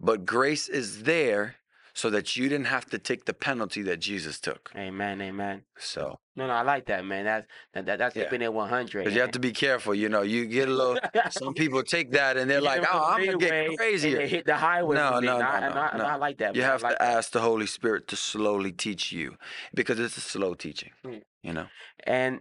but 0.00 0.24
grace 0.24 0.68
is 0.68 1.02
there 1.02 1.56
so 2.00 2.08
that 2.10 2.34
you 2.36 2.48
didn't 2.48 2.66
have 2.66 2.86
to 2.86 2.98
take 2.98 3.26
the 3.26 3.34
penalty 3.34 3.82
that 3.82 3.98
Jesus 3.98 4.40
took. 4.40 4.70
Amen. 4.74 5.20
Amen. 5.20 5.62
So, 5.78 6.18
No, 6.34 6.46
no, 6.46 6.54
I 6.54 6.62
like 6.62 6.86
that, 6.86 7.04
man. 7.04 7.24
That's 7.26 7.46
that, 7.74 7.84
that 7.86 7.98
that's 7.98 8.16
Yeah. 8.16 8.24
keeping 8.24 8.40
it 8.42 8.52
100. 8.52 9.00
because 9.00 9.14
you 9.14 9.20
have 9.20 9.32
to 9.32 9.38
be 9.38 9.52
careful, 9.52 9.94
you 9.94 10.08
know, 10.08 10.22
you 10.22 10.46
get 10.46 10.68
a 10.68 10.72
little, 10.72 10.98
some 11.30 11.52
people 11.62 11.82
take 11.82 12.12
that 12.12 12.36
and 12.38 12.50
they're 12.50 12.60
You 12.60 12.64
like, 12.64 12.84
oh, 12.90 13.04
I'm 13.12 13.20
leeway 13.20 13.68
get 13.68 13.76
crazier. 13.76 14.16
they 14.16 14.28
hit 14.28 14.46
the 14.46 14.56
highway. 14.56 14.96
No, 14.96 15.20
no, 15.20 15.38
no, 15.38 15.44
I, 15.46 15.60
no, 15.60 15.66
I, 15.80 15.98
no. 15.98 16.04
I 16.04 16.14
like 16.16 16.38
that. 16.38 16.54
You 16.56 16.62
man. 16.62 16.70
Have 16.70 16.82
like 16.82 16.92
to 16.98 17.04
that. 17.04 17.16
ask 17.18 17.32
the 17.32 17.40
Holy 17.40 17.66
Spirit 17.66 18.08
to 18.08 18.16
slowly 18.16 18.72
teach 18.72 19.12
you 19.12 19.36
because 19.74 20.00
it's 20.00 20.16
a 20.16 20.20
slow 20.22 20.54
teaching, 20.54 20.90
Mm. 21.04 21.22
you 21.42 21.52
know? 21.52 21.66
And 22.04 22.40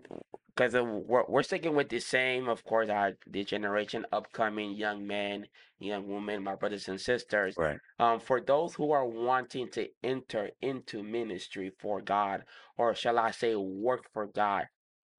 because 0.60 0.74
we're, 0.74 1.24
we're 1.30 1.44
sticking 1.44 1.74
with 1.74 1.88
the 1.88 2.02
same, 2.02 2.50
of 2.50 2.66
course, 2.66 2.90
our 2.90 3.14
the 3.26 3.46
generation, 3.46 4.06
upcoming 4.12 4.72
young 4.72 5.08
men, 5.08 5.46
young 5.80 6.06
women, 6.06 6.44
my 6.44 6.56
brothers 6.56 6.90
and 6.90 7.00
sisters. 7.00 7.56
Right. 7.58 7.78
Um, 7.98 8.20
for 8.20 8.42
those 8.42 8.76
who 8.76 8.92
are 8.92 9.06
wanting 9.06 9.70
to 9.72 9.88
enter 10.04 10.50
into 10.62 11.02
ministry 11.02 11.72
for 11.80 12.02
God, 12.02 12.44
or 12.78 12.94
shall 12.94 13.18
I 13.18 13.32
say, 13.32 13.56
work 13.56 14.12
for 14.14 14.28
God, 14.28 14.66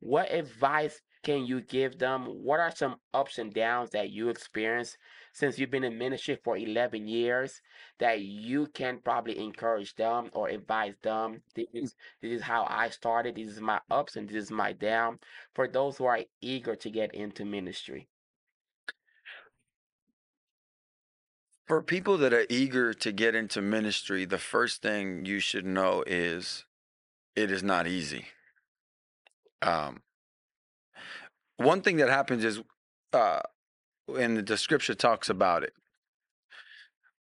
what 0.00 0.30
advice 0.30 1.00
can 1.22 1.44
you 1.44 1.60
give 1.60 1.98
them? 1.98 2.24
What 2.24 2.60
are 2.60 2.70
some 2.74 2.96
ups 3.12 3.38
and 3.38 3.52
downs 3.52 3.90
that 3.90 4.10
you 4.10 4.30
experienced 4.30 4.96
since 5.32 5.58
you've 5.58 5.70
been 5.70 5.84
in 5.84 5.98
ministry 5.98 6.38
for 6.42 6.56
11 6.56 7.06
years 7.06 7.60
that 7.98 8.20
you 8.22 8.66
can 8.68 9.00
probably 9.04 9.38
encourage 9.38 9.94
them 9.96 10.30
or 10.32 10.48
advise 10.48 10.94
them? 11.02 11.42
This 11.54 11.66
is, 11.74 11.94
this 12.22 12.32
is 12.32 12.42
how 12.42 12.66
I 12.68 12.88
started. 12.88 13.36
This 13.36 13.48
is 13.48 13.60
my 13.60 13.80
ups 13.90 14.16
and 14.16 14.28
this 14.28 14.36
is 14.36 14.50
my 14.50 14.72
down. 14.72 15.18
For 15.54 15.68
those 15.68 15.98
who 15.98 16.06
are 16.06 16.20
eager 16.40 16.74
to 16.76 16.90
get 16.90 17.14
into 17.14 17.44
ministry. 17.44 18.08
For 21.66 21.82
people 21.82 22.18
that 22.18 22.32
are 22.32 22.46
eager 22.48 22.94
to 22.94 23.12
get 23.12 23.34
into 23.34 23.62
ministry, 23.62 24.24
the 24.24 24.38
first 24.38 24.82
thing 24.82 25.24
you 25.24 25.38
should 25.38 25.66
know 25.66 26.02
is 26.06 26.64
it 27.36 27.50
is 27.50 27.62
not 27.62 27.86
easy. 27.86 28.24
Um, 29.62 30.00
one 31.60 31.82
thing 31.82 31.98
that 31.98 32.08
happens 32.08 32.44
is, 32.44 32.60
uh, 33.12 33.40
and 34.08 34.46
the 34.46 34.56
scripture 34.56 34.94
talks 34.94 35.28
about 35.28 35.62
it. 35.62 35.74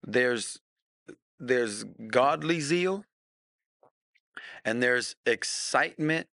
There's 0.04 0.60
there's 1.40 1.84
godly 2.08 2.60
zeal, 2.60 3.06
and 4.64 4.84
there's 4.84 5.16
excitement. 5.26 6.28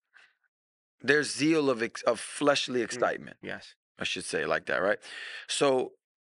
There's 1.00 1.34
zeal 1.34 1.70
of 1.70 1.82
ex- 1.82 2.02
of 2.02 2.20
fleshly 2.20 2.82
excitement. 2.82 3.36
Yes. 3.42 3.74
I 3.98 4.04
should 4.04 4.24
say 4.24 4.46
like 4.46 4.66
that, 4.66 4.82
right? 4.82 4.98
So 5.46 5.92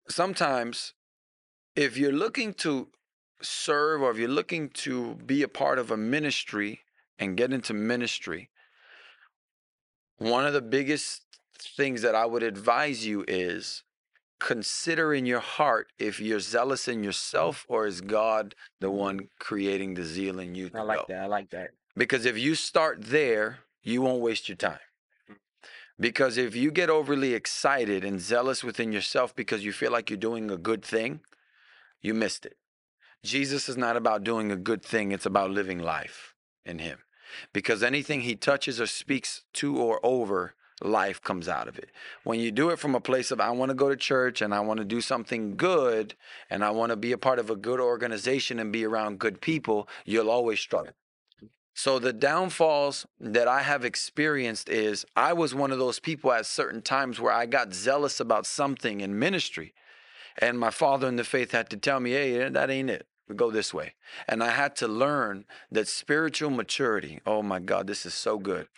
sometimes 0.09 0.93
if 1.75 1.97
you're 1.97 2.13
looking 2.13 2.53
to 2.55 2.89
serve 3.41 4.03
or 4.03 4.11
if 4.11 4.19
you're 4.19 4.29
looking 4.29 4.69
to 4.71 5.15
be 5.15 5.43
a 5.43 5.49
part 5.49 5.79
of 5.79 5.91
a 5.91 5.97
ministry 5.97 6.81
and 7.19 7.37
get 7.37 7.53
into 7.53 7.73
ministry, 7.73 8.51
one 10.19 10.47
of 10.47 10.53
the 10.53 10.63
biggest 10.63 11.34
things 11.77 12.03
that 12.03 12.15
I 12.15 12.27
would 12.27 12.43
advise 12.43 13.07
you 13.07 13.25
is 13.27 13.83
consider 14.41 15.15
in 15.15 15.27
your 15.27 15.41
heart 15.41 15.89
if 15.99 16.21
you're 16.21 16.41
zealous 16.41 16.89
in 16.89 17.03
yourself 17.03 17.65
or 17.69 17.87
is 17.87 18.01
God 18.01 18.55
the 18.81 18.89
mm-hmm. 18.89 18.97
one 18.97 19.29
creating 19.39 19.95
the 19.95 20.05
zeal 20.05 20.39
in 20.39 20.55
you 20.55 20.71
I 20.75 20.83
like 20.83 20.99
go. 20.99 21.05
that. 21.09 21.23
I 21.23 21.27
like 21.27 21.51
that. 21.51 21.71
Because 21.97 22.27
if 22.27 22.37
you 22.37 22.55
start 22.55 23.05
there, 23.05 23.61
you 23.83 24.03
won't 24.03 24.21
waste 24.21 24.49
your 24.49 24.57
time. 24.57 24.81
Mm. 25.31 25.37
Because 26.01 26.37
if 26.37 26.57
you 26.57 26.71
get 26.71 26.91
overly 26.91 27.35
excited 27.35 28.05
and 28.05 28.21
zealous 28.21 28.65
within 28.65 28.93
yourself 28.93 29.35
because 29.35 29.65
you 29.65 29.73
feel 29.73 29.93
like 29.93 30.11
you're 30.11 30.17
doing 30.17 30.51
a 30.51 30.57
good 30.57 30.85
thing, 30.85 31.21
you 32.03 32.13
missed 32.15 32.45
it. 32.45 32.57
Jesus 33.23 33.69
is 33.69 33.77
not 33.77 33.97
about 33.97 34.25
doing 34.25 34.53
a 34.53 34.57
good 34.57 34.83
thing, 34.83 35.13
it's 35.13 35.25
about 35.25 35.51
living 35.51 35.79
life 35.79 36.35
in 36.67 36.81
Him. 36.81 36.99
Because 37.53 37.83
anything 37.83 38.21
He 38.21 38.37
touches 38.37 38.81
or 38.81 38.87
speaks 38.87 39.43
to 39.55 39.79
or 39.79 40.05
over, 40.05 40.55
life 40.85 41.23
comes 41.23 41.49
out 41.49 41.69
of 41.69 41.79
it. 41.79 41.91
When 42.23 42.41
you 42.41 42.51
do 42.51 42.71
it 42.71 42.79
from 42.79 42.95
a 42.95 43.01
place 43.01 43.31
of, 43.31 43.41
I 43.41 43.51
want 43.51 43.71
to 43.71 43.75
go 43.75 43.89
to 43.89 43.97
church 43.97 44.43
and 44.43 44.55
I 44.55 44.61
want 44.61 44.79
to 44.79 44.85
do 44.85 45.01
something 45.01 45.57
good 45.57 46.15
and 46.51 46.65
I 46.65 46.71
want 46.71 46.91
to 46.91 46.97
be 46.97 47.13
a 47.13 47.19
part 47.19 47.39
of 47.39 47.51
a 47.51 47.57
good 47.57 47.81
organization 47.81 48.59
and 48.59 48.73
be 48.73 48.85
around 48.85 49.19
good 49.19 49.41
people, 49.41 49.89
you'll 50.05 50.31
always 50.31 50.61
struggle. 50.61 50.93
So 51.77 51.99
the 51.99 52.13
downfalls 52.13 53.05
that 53.19 53.49
I 53.49 53.63
have 53.63 53.85
experienced 53.85 54.69
is 54.69 55.05
I 55.17 55.33
was 55.33 55.55
one 55.55 55.73
of 55.73 55.79
those 55.79 55.99
people 55.99 56.33
at 56.33 56.47
certain 56.47 56.83
times 56.83 57.21
where 57.21 57.33
I 57.33 57.47
got 57.47 57.75
zealous 57.75 58.21
about 58.21 58.47
something 58.47 59.01
in 59.01 59.19
ministry. 59.19 59.75
And 60.39 60.59
my 60.59 60.71
father 60.71 61.09
in 61.09 61.17
the 61.17 61.25
faith 61.25 61.51
had 61.51 61.71
to 61.71 61.77
tell 61.77 61.99
me, 61.99 62.13
hey, 62.13 62.49
that 62.49 62.71
ain't 62.71 62.91
it. 62.91 63.07
We 63.29 63.35
go 63.35 63.51
this 63.51 63.73
way. 63.73 63.95
And 64.29 64.43
I 64.43 64.51
had 64.51 64.77
to 64.77 64.89
learn 64.89 65.47
that 65.71 65.89
spiritual 65.89 66.51
maturity, 66.51 67.21
oh 67.25 67.43
my 67.43 67.59
God, 67.59 67.87
this 67.87 68.05
is 68.05 68.15
so 68.15 68.39
good. 68.39 68.69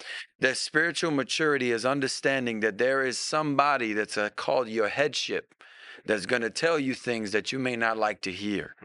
That 0.40 0.56
spiritual 0.56 1.10
maturity 1.10 1.72
is 1.72 1.84
understanding 1.84 2.60
that 2.60 2.78
there 2.78 3.04
is 3.04 3.18
somebody 3.18 3.92
that's 3.92 4.16
uh, 4.16 4.30
called 4.36 4.68
your 4.68 4.88
headship 4.88 5.54
that's 6.04 6.26
going 6.26 6.42
to 6.42 6.50
tell 6.50 6.78
you 6.78 6.94
things 6.94 7.32
that 7.32 7.50
you 7.50 7.58
may 7.58 7.74
not 7.74 7.96
like 7.96 8.20
to 8.22 8.32
hear 8.32 8.76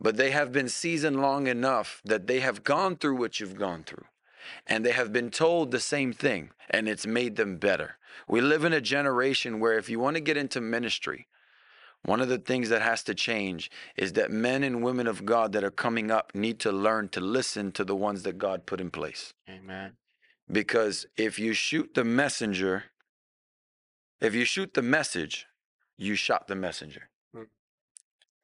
but 0.00 0.16
they 0.16 0.30
have 0.30 0.52
been 0.52 0.68
seasoned 0.68 1.20
long 1.20 1.46
enough 1.46 2.00
that 2.04 2.26
they 2.26 2.40
have 2.40 2.64
gone 2.64 2.96
through 2.96 3.16
what 3.16 3.40
you've 3.40 3.58
gone 3.58 3.84
through 3.84 4.04
and 4.66 4.84
they 4.84 4.92
have 4.92 5.12
been 5.12 5.30
told 5.30 5.70
the 5.70 5.80
same 5.80 6.12
thing 6.12 6.50
and 6.70 6.88
it's 6.88 7.06
made 7.06 7.36
them 7.36 7.58
better. 7.58 7.96
We 8.26 8.40
live 8.40 8.64
in 8.64 8.72
a 8.72 8.80
generation 8.80 9.60
where 9.60 9.78
if 9.78 9.88
you 9.88 9.98
want 9.98 10.16
to 10.16 10.20
get 10.22 10.36
into 10.36 10.60
ministry, 10.60 11.26
one 12.04 12.20
of 12.20 12.28
the 12.28 12.38
things 12.38 12.68
that 12.68 12.82
has 12.82 13.02
to 13.04 13.14
change 13.14 13.70
is 13.96 14.14
that 14.14 14.30
men 14.30 14.62
and 14.62 14.82
women 14.82 15.06
of 15.06 15.24
God 15.24 15.52
that 15.52 15.64
are 15.64 15.70
coming 15.70 16.10
up 16.10 16.34
need 16.34 16.58
to 16.60 16.72
learn 16.72 17.08
to 17.10 17.20
listen 17.20 17.72
to 17.72 17.84
the 17.84 17.96
ones 17.96 18.22
that 18.22 18.38
God 18.38 18.66
put 18.66 18.80
in 18.80 18.90
place. 18.90 19.34
Amen. 19.48 19.92
Because 20.50 21.06
if 21.16 21.38
you 21.38 21.52
shoot 21.52 21.94
the 21.94 22.04
messenger, 22.04 22.84
if 24.20 24.34
you 24.34 24.44
shoot 24.44 24.74
the 24.74 24.82
message, 24.82 25.46
you 25.96 26.14
shot 26.14 26.48
the 26.48 26.54
messenger. 26.54 27.10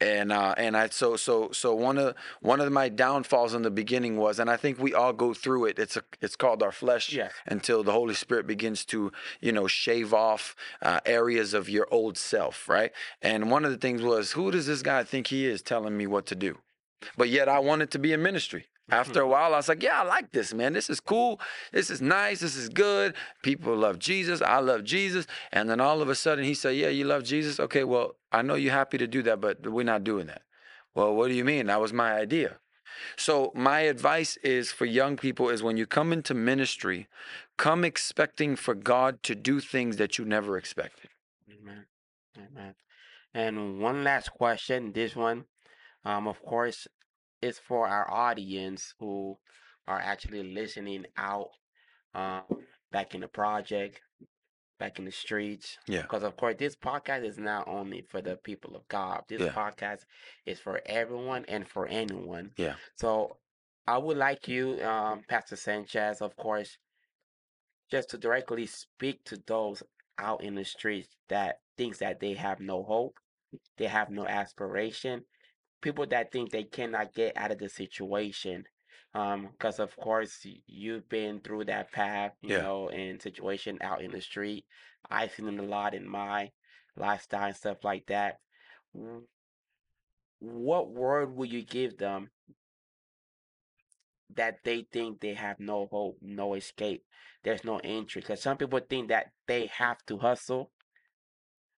And 0.00 0.32
uh, 0.32 0.54
and 0.58 0.76
I 0.76 0.88
so 0.88 1.16
so 1.16 1.50
so 1.52 1.74
one 1.74 1.98
of 1.98 2.14
one 2.40 2.60
of 2.60 2.70
my 2.72 2.88
downfalls 2.88 3.54
in 3.54 3.62
the 3.62 3.70
beginning 3.70 4.16
was, 4.16 4.38
and 4.38 4.50
I 4.50 4.56
think 4.56 4.78
we 4.78 4.92
all 4.92 5.12
go 5.12 5.32
through 5.32 5.66
it. 5.66 5.78
It's 5.78 5.96
a 5.96 6.02
it's 6.20 6.36
called 6.36 6.62
our 6.62 6.72
flesh 6.72 7.12
Yes. 7.12 7.32
until 7.46 7.84
the 7.84 7.92
Holy 7.92 8.14
Spirit 8.14 8.46
begins 8.46 8.84
to 8.86 9.12
you 9.40 9.52
know 9.52 9.66
shave 9.68 10.12
off 10.12 10.56
uh, 10.82 11.00
areas 11.06 11.54
of 11.54 11.68
your 11.68 11.86
old 11.92 12.18
self, 12.18 12.68
right? 12.68 12.92
And 13.22 13.50
one 13.50 13.64
of 13.64 13.70
the 13.70 13.78
things 13.78 14.02
was, 14.02 14.32
who 14.32 14.50
does 14.50 14.66
this 14.66 14.82
guy 14.82 15.04
think 15.04 15.28
he 15.28 15.46
is 15.46 15.62
telling 15.62 15.96
me 15.96 16.06
what 16.06 16.26
to 16.26 16.34
do? 16.34 16.58
But 17.16 17.28
yet 17.28 17.48
I 17.48 17.60
wanted 17.60 17.90
to 17.92 17.98
be 17.98 18.12
in 18.12 18.22
ministry. 18.22 18.66
After 18.90 19.22
a 19.22 19.26
while, 19.26 19.54
I 19.54 19.56
was 19.56 19.68
like, 19.68 19.82
yeah, 19.82 20.02
I 20.02 20.04
like 20.04 20.32
this, 20.32 20.52
man. 20.52 20.74
This 20.74 20.90
is 20.90 21.00
cool. 21.00 21.40
This 21.72 21.88
is 21.88 22.02
nice. 22.02 22.40
This 22.40 22.54
is 22.54 22.68
good. 22.68 23.14
People 23.42 23.74
love 23.74 23.98
Jesus. 23.98 24.42
I 24.42 24.58
love 24.58 24.84
Jesus. 24.84 25.26
And 25.52 25.70
then 25.70 25.80
all 25.80 26.02
of 26.02 26.10
a 26.10 26.14
sudden, 26.14 26.44
he 26.44 26.52
said, 26.52 26.76
yeah, 26.76 26.88
you 26.88 27.04
love 27.04 27.24
Jesus? 27.24 27.58
Okay, 27.58 27.84
well, 27.84 28.16
I 28.30 28.42
know 28.42 28.56
you're 28.56 28.72
happy 28.72 28.98
to 28.98 29.06
do 29.06 29.22
that, 29.22 29.40
but 29.40 29.66
we're 29.66 29.84
not 29.84 30.04
doing 30.04 30.26
that. 30.26 30.42
Well, 30.94 31.14
what 31.14 31.28
do 31.28 31.34
you 31.34 31.44
mean? 31.44 31.66
That 31.66 31.80
was 31.80 31.94
my 31.94 32.12
idea. 32.12 32.58
So 33.16 33.52
my 33.54 33.80
advice 33.80 34.36
is 34.38 34.70
for 34.70 34.84
young 34.84 35.16
people 35.16 35.48
is 35.48 35.62
when 35.62 35.76
you 35.76 35.86
come 35.86 36.12
into 36.12 36.34
ministry, 36.34 37.08
come 37.56 37.84
expecting 37.84 38.54
for 38.54 38.74
God 38.74 39.22
to 39.24 39.34
do 39.34 39.60
things 39.60 39.96
that 39.96 40.18
you 40.18 40.24
never 40.24 40.56
expected. 40.56 41.10
Amen. 41.50 41.86
Amen. 42.36 42.74
And 43.32 43.80
one 43.80 44.04
last 44.04 44.30
question. 44.30 44.92
This 44.92 45.16
one, 45.16 45.46
um, 46.04 46.28
of 46.28 46.42
course, 46.42 46.86
is 47.44 47.58
for 47.58 47.86
our 47.86 48.10
audience 48.10 48.94
who 48.98 49.36
are 49.86 50.00
actually 50.00 50.42
listening 50.54 51.04
out, 51.16 51.50
um, 52.14 52.42
back 52.90 53.14
in 53.14 53.20
the 53.20 53.28
project, 53.28 54.00
back 54.78 54.98
in 54.98 55.04
the 55.04 55.12
streets. 55.12 55.78
Yeah. 55.86 56.02
Because 56.02 56.22
of 56.22 56.36
course, 56.36 56.56
this 56.58 56.74
podcast 56.74 57.24
is 57.24 57.38
not 57.38 57.68
only 57.68 58.02
for 58.10 58.22
the 58.22 58.36
people 58.36 58.74
of 58.76 58.88
God. 58.88 59.24
This 59.28 59.42
Yeah. 59.42 59.52
podcast 59.52 60.04
is 60.46 60.58
for 60.58 60.80
everyone 60.86 61.44
and 61.46 61.68
for 61.68 61.86
anyone. 61.86 62.52
Yeah. 62.56 62.76
So 62.96 63.38
I 63.86 63.98
would 63.98 64.16
like 64.16 64.48
you, 64.48 64.82
um, 64.82 65.22
Pastor 65.28 65.56
Sanchez, 65.56 66.22
of 66.22 66.34
course, 66.36 66.78
just 67.90 68.08
to 68.10 68.18
directly 68.18 68.66
speak 68.66 69.22
to 69.24 69.36
those 69.46 69.82
out 70.18 70.42
in 70.42 70.54
the 70.54 70.64
streets 70.64 71.16
that 71.28 71.60
thinks 71.76 71.98
that 71.98 72.20
they 72.20 72.32
have 72.34 72.60
no 72.60 72.82
hope, 72.82 73.18
they 73.76 73.86
have 73.86 74.10
no 74.10 74.26
aspiration, 74.26 75.24
people 75.84 76.06
that 76.06 76.32
think 76.32 76.50
they 76.50 76.64
cannot 76.64 77.14
get 77.14 77.36
out 77.36 77.52
of 77.52 77.58
the 77.58 77.68
situation. 77.68 78.64
Um, 79.14 79.50
because 79.52 79.78
of 79.78 79.94
course 79.96 80.44
you've 80.66 81.08
been 81.08 81.40
through 81.40 81.66
that 81.66 81.92
path, 81.92 82.32
you 82.42 82.50
Yeah. 82.50 82.62
know, 82.62 82.88
and 82.88 83.22
situation 83.22 83.78
out 83.80 84.02
in 84.02 84.10
the 84.10 84.20
street. 84.20 84.64
I've 85.08 85.32
seen 85.32 85.46
it 85.46 85.60
a 85.60 85.62
lot 85.62 85.94
in 85.94 86.08
my 86.08 86.50
lifestyle 86.96 87.44
and 87.46 87.54
stuff 87.56 87.84
like 87.84 88.06
that. 88.06 88.40
What 90.40 90.90
word 90.90 91.36
would 91.36 91.52
you 91.52 91.62
give 91.62 91.96
them 91.96 92.30
that 94.34 94.64
they 94.64 94.86
think 94.90 95.20
they 95.20 95.34
have 95.34 95.60
no 95.60 95.86
hope, 95.86 96.18
no 96.20 96.54
escape, 96.54 97.04
there's 97.44 97.62
no 97.62 97.78
entry? 97.84 98.20
Because 98.20 98.42
some 98.42 98.56
people 98.56 98.80
think 98.80 99.08
that 99.08 99.26
they 99.46 99.66
have 99.66 100.04
to 100.06 100.18
hustle, 100.18 100.72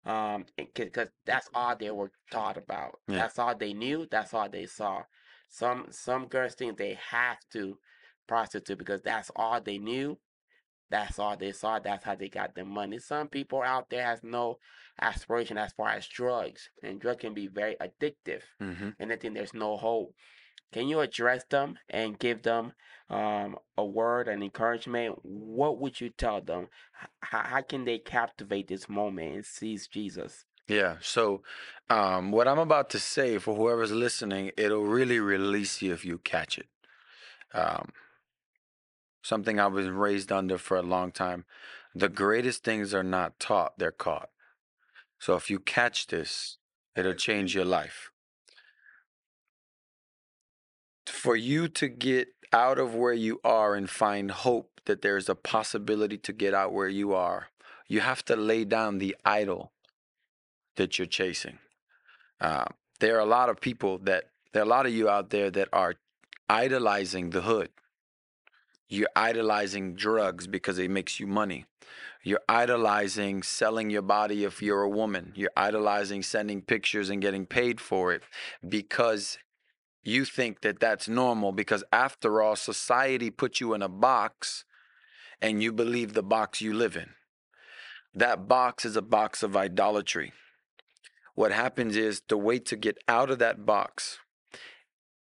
um, 0.06 0.44
because 0.56 1.08
that's 1.25 1.49
all 1.54 1.76
they 1.76 1.90
were 1.90 2.11
taught 2.30 2.56
about. 2.56 2.99
Yeah. 3.08 3.18
That's 3.18 3.38
all 3.38 3.54
they 3.56 3.73
knew. 3.73 4.06
That's 4.11 4.34
all 4.34 4.49
they 4.49 4.66
saw. 4.66 5.02
Some 5.49 5.87
some 5.90 6.26
girls 6.26 6.54
think 6.54 6.76
they 6.76 6.99
have 7.11 7.38
to 7.52 7.78
prostitute 8.26 8.78
because 8.78 9.02
that's 9.02 9.30
all 9.37 9.61
they 9.61 9.78
knew. 9.78 10.18
That's 10.90 11.18
all 11.18 11.37
they 11.37 11.52
saw. 11.52 11.78
That's 11.78 12.04
how 12.04 12.14
they 12.14 12.28
got 12.28 12.54
their 12.54 12.64
money. 12.64 12.99
Some 12.99 13.28
people 13.28 13.62
out 13.62 13.88
there 13.90 14.04
has 14.04 14.23
no 14.23 14.58
aspiration 15.00 15.58
as 15.58 15.73
far 15.73 15.90
as 15.90 16.06
drugs, 16.06 16.68
and 16.82 17.00
drugs 17.00 17.20
can 17.20 17.34
be 17.34 17.49
very 17.49 17.76
addictive, 17.76 18.42
hmm 18.61 18.90
and 18.99 19.11
they 19.11 19.16
think 19.16 19.34
there's 19.34 19.54
no 19.54 19.76
hope. 19.76 20.14
Can 20.73 20.88
you 20.88 21.00
address 21.00 21.44
them 21.50 21.78
and 21.88 22.18
give 22.18 22.42
them 22.42 22.73
um, 23.11 23.56
a 23.76 23.85
word, 23.85 24.28
and 24.28 24.42
encouragement? 24.42 25.18
What 25.23 25.78
would 25.80 26.00
you 26.00 26.11
tell 26.11 26.40
them? 26.40 26.68
How, 27.21 27.42
how 27.42 27.62
can 27.62 27.85
they 27.85 27.99
captivate 27.99 28.68
this 28.68 28.88
moment 28.88 29.35
and 29.35 29.44
seize 29.44 29.87
Jesus? 29.87 30.44
Yeah. 30.66 30.97
So, 31.00 31.42
um, 31.90 32.33
what 32.33 32.49
I'm 32.49 32.59
about 32.59 32.90
to 32.90 32.99
say 32.99 33.38
for 33.38 33.54
whoever's 33.54 33.92
listening, 33.92 34.52
it'll 34.56 34.85
really 34.85 35.21
release 35.21 35.83
you 35.83 35.92
if 35.92 36.04
you 36.04 36.18
catch 36.18 36.59
it. 36.59 36.68
Um, 37.52 37.92
something 39.23 39.61
I 39.61 39.66
was 39.66 39.88
raised 39.88 40.33
under 40.33 40.59
for 40.59 40.76
a 40.76 40.83
long 40.83 41.12
time. 41.12 41.44
The 41.94 42.09
greatest 42.09 42.64
things 42.64 42.94
are 42.94 43.04
not 43.04 43.38
taught, 43.38 43.78
they're 43.78 43.92
caught. 43.92 44.30
So, 45.18 45.37
if 45.37 45.50
you 45.50 45.59
catch 45.59 46.06
this, 46.06 46.56
it'll 46.97 47.14
change 47.14 47.54
your 47.54 47.66
life. 47.66 48.11
For 51.25 51.37
you 51.37 51.69
to 51.69 51.88
get 51.88 52.35
out 52.52 52.78
of 52.78 52.95
where 52.95 53.14
you 53.14 53.40
are 53.43 53.75
and 53.75 53.88
find 53.88 54.31
hope 54.31 54.83
that 54.85 55.00
there's 55.00 55.31
a 55.31 55.35
possibility 55.35 56.19
to 56.19 56.35
get 56.35 56.52
out 56.52 56.75
where 56.75 56.90
you 56.90 57.14
are, 57.14 57.49
you 57.88 58.00
have 58.00 58.23
to 58.26 58.37
lay 58.37 58.66
down 58.66 58.99
the 58.99 59.16
idol 59.25 59.73
that 60.76 60.99
you're 60.99 61.07
chasing. 61.07 61.61
Uh, 62.43 62.66
there 63.00 63.16
are 63.16 63.21
a 63.21 63.25
lot 63.38 63.49
of 63.49 63.59
people 63.59 63.97
that 64.00 64.25
there 64.52 64.61
are 64.61 64.66
a 64.66 64.69
lot 64.69 64.85
of 64.85 64.93
you 64.93 65.09
out 65.09 65.31
there 65.31 65.50
that 65.50 65.71
are 65.73 65.95
idolizing 66.50 67.31
the 67.31 67.40
hood. 67.40 67.71
You're 68.90 69.16
idolizing 69.16 69.95
drugs 69.95 70.47
because 70.47 70.78
it 70.78 70.90
makes 70.90 71.19
you 71.19 71.26
money. 71.26 71.64
You're 72.23 72.45
idolizing 72.50 73.43
selling 73.43 73.88
your 73.88 74.02
body 74.02 74.45
if 74.45 74.61
you're 74.61 74.83
a 74.83 74.90
woman. 74.90 75.33
You're 75.35 75.57
idolizing 75.57 76.23
sending 76.23 76.61
pictures 76.61 77.09
and 77.09 77.23
getting 77.23 77.47
paid 77.47 77.81
for 77.81 78.12
it 78.12 78.25
because 78.69 79.38
you 80.04 80.25
think 80.25 80.61
that 80.61 80.80
that's 80.80 81.08
normal. 81.08 81.52
Because 81.52 81.82
after 81.92 82.42
all, 82.42 82.56
society 82.56 83.30
put 83.30 83.61
you 83.61 83.75
in 83.75 83.82
a 83.82 83.88
box 83.88 84.64
and 85.40 85.62
you 85.62 85.73
believe 85.73 86.12
the 86.12 86.23
box 86.23 86.61
you 86.61 86.73
live 86.75 86.96
in. 86.96 87.11
That 88.14 88.46
box 88.46 88.84
is 88.84 88.96
a 88.96 89.02
box 89.02 89.42
of 89.42 89.56
idolatry 89.56 90.32
what 91.34 91.52
happens 91.52 91.96
is 91.96 92.23
the 92.28 92.37
way 92.38 92.58
to 92.61 92.76
get 92.76 92.96
out 93.08 93.30
of 93.30 93.38
that 93.40 93.66
box 93.66 94.18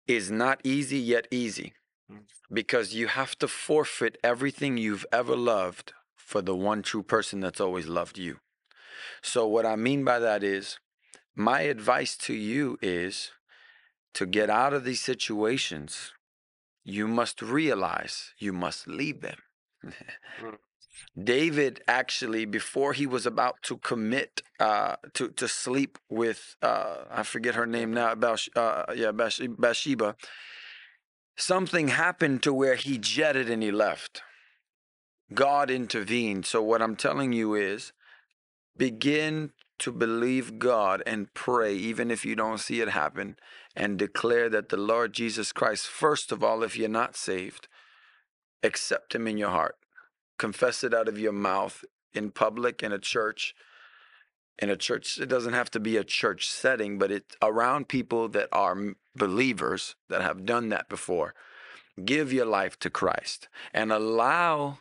is 0.07 0.31
not 0.31 0.61
easy 0.63 0.99
yet 0.99 1.27
easy 1.31 1.73
Mm. 2.09 2.23
because 2.49 2.95
you 2.95 3.07
have 3.07 3.37
to 3.37 3.49
forfeit 3.49 4.17
everything 4.23 4.77
you've 4.77 5.05
ever 5.11 5.35
loved 5.35 5.91
for 6.15 6.41
the 6.41 6.55
one 6.55 6.81
true 6.81 7.03
person 7.03 7.41
that's 7.41 7.59
always 7.59 7.87
loved 7.87 8.17
you. 8.17 8.39
So, 9.21 9.45
what 9.45 9.65
I 9.65 9.75
mean 9.75 10.05
by 10.05 10.19
that 10.19 10.41
is, 10.41 10.79
my 11.35 11.63
advice 11.63 12.15
to 12.19 12.33
you 12.33 12.77
is 12.81 13.31
to 14.13 14.25
get 14.25 14.49
out 14.49 14.73
of 14.73 14.83
these 14.83 15.01
situations, 15.01 16.11
you 16.83 17.07
must 17.07 17.41
realize 17.41 18.33
you 18.39 18.53
must 18.53 18.87
leave 18.87 19.21
them. 19.21 19.37
Mm. 20.41 20.57
David 21.23 21.81
actually, 21.87 22.45
before 22.45 22.93
he 22.93 23.05
was 23.05 23.25
about 23.25 23.61
to 23.63 23.77
commit 23.77 24.41
uh, 24.59 24.95
to 25.13 25.29
to 25.29 25.47
sleep 25.47 25.97
with 26.09 26.55
uh, 26.61 27.05
I 27.09 27.23
forget 27.23 27.55
her 27.55 27.65
name 27.65 27.93
now, 27.93 28.13
uh, 28.55 28.85
yeah, 28.95 29.11
Bath- 29.11 29.41
Bathsheba, 29.57 30.15
something 31.35 31.89
happened 31.89 32.43
to 32.43 32.53
where 32.53 32.75
he 32.75 32.97
jetted 32.97 33.49
and 33.49 33.63
he 33.63 33.71
left. 33.71 34.21
God 35.33 35.69
intervened. 35.69 36.45
So 36.45 36.61
what 36.61 36.81
I'm 36.81 36.95
telling 36.95 37.33
you 37.33 37.53
is, 37.55 37.91
begin 38.77 39.51
to 39.79 39.91
believe 39.91 40.59
God 40.59 41.03
and 41.05 41.33
pray, 41.33 41.75
even 41.75 42.09
if 42.11 42.25
you 42.25 42.35
don't 42.35 42.59
see 42.59 42.81
it 42.81 42.89
happen, 42.89 43.37
and 43.75 43.97
declare 43.97 44.49
that 44.49 44.69
the 44.69 44.77
Lord 44.77 45.13
Jesus 45.13 45.51
Christ, 45.51 45.87
first 45.87 46.31
of 46.31 46.43
all, 46.43 46.63
if 46.63 46.77
you're 46.77 46.89
not 46.89 47.15
saved, 47.15 47.67
accept 48.63 49.13
Him 49.13 49.27
in 49.27 49.37
your 49.37 49.51
heart. 49.51 49.75
Confess 50.37 50.83
it 50.83 50.93
out 50.93 51.07
of 51.07 51.19
your 51.19 51.31
mouth 51.31 51.83
in 52.13 52.31
public 52.31 52.83
in 52.83 52.91
a 52.91 52.99
church 52.99 53.55
in 54.59 54.69
a 54.69 54.75
church 54.75 55.19
it 55.19 55.27
doesn't 55.27 55.53
have 55.53 55.69
to 55.69 55.79
be 55.79 55.97
a 55.97 56.03
church 56.03 56.49
setting 56.49 56.97
but 56.97 57.11
it's 57.11 57.35
around 57.41 57.87
people 57.87 58.27
that 58.27 58.49
are 58.51 58.95
believers 59.15 59.95
that 60.09 60.21
have 60.21 60.45
done 60.45 60.69
that 60.69 60.89
before 60.89 61.33
give 62.03 62.33
your 62.33 62.45
life 62.45 62.77
to 62.79 62.89
Christ 62.89 63.47
and 63.73 63.91
allow 63.91 64.79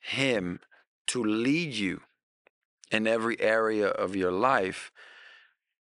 him 0.00 0.60
to 1.08 1.22
lead 1.22 1.74
you 1.74 2.00
in 2.92 3.06
every 3.06 3.40
area 3.40 3.88
of 3.88 4.14
your 4.14 4.32
life 4.32 4.92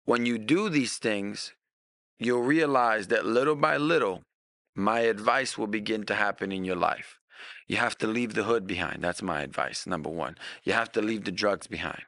when 0.04 0.26
you 0.26 0.38
do 0.38 0.68
these 0.68 0.98
things 0.98 1.54
you'll 2.18 2.42
realize 2.42 3.08
that 3.08 3.24
little 3.24 3.56
by 3.56 3.76
little 3.76 4.22
my 4.76 5.00
advice 5.00 5.58
will 5.58 5.66
begin 5.66 6.04
to 6.04 6.14
happen 6.14 6.52
in 6.52 6.64
your 6.64 6.76
life 6.76 7.20
you 7.66 7.76
have 7.76 7.96
to 7.98 8.06
leave 8.06 8.34
the 8.34 8.42
hood 8.42 8.66
behind. 8.66 9.02
That's 9.02 9.22
my 9.22 9.42
advice. 9.42 9.86
Number 9.86 10.10
one, 10.10 10.36
you 10.64 10.72
have 10.72 10.90
to 10.92 11.00
leave 11.00 11.24
the 11.24 11.32
drugs 11.32 11.66
behind. 11.66 12.02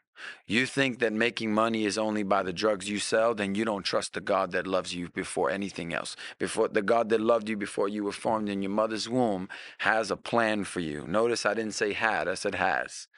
You 0.46 0.66
think 0.66 0.98
that 0.98 1.12
making 1.12 1.52
money 1.52 1.84
is 1.84 1.98
only 1.98 2.22
by 2.22 2.42
the 2.42 2.52
drugs 2.52 2.88
you 2.88 2.98
sell, 2.98 3.34
then 3.34 3.54
you 3.54 3.64
don't 3.64 3.84
trust 3.84 4.14
the 4.14 4.20
God 4.20 4.52
that 4.52 4.66
loves 4.66 4.94
you 4.94 5.08
before 5.08 5.50
anything 5.50 5.92
else. 5.92 6.16
Before 6.38 6.68
the 6.68 6.82
God 6.82 7.08
that 7.08 7.20
loved 7.20 7.48
you 7.48 7.56
before 7.56 7.88
you 7.88 8.04
were 8.04 8.12
formed 8.12 8.48
in 8.48 8.62
your 8.62 8.70
mother's 8.70 9.08
womb 9.08 9.48
has 9.78 10.10
a 10.10 10.16
plan 10.16 10.64
for 10.64 10.80
you. 10.80 11.06
Notice 11.06 11.46
I 11.46 11.54
didn't 11.54 11.74
say 11.74 11.92
had, 11.92 12.28
I 12.28 12.34
said 12.34 12.56
has. 12.56 13.08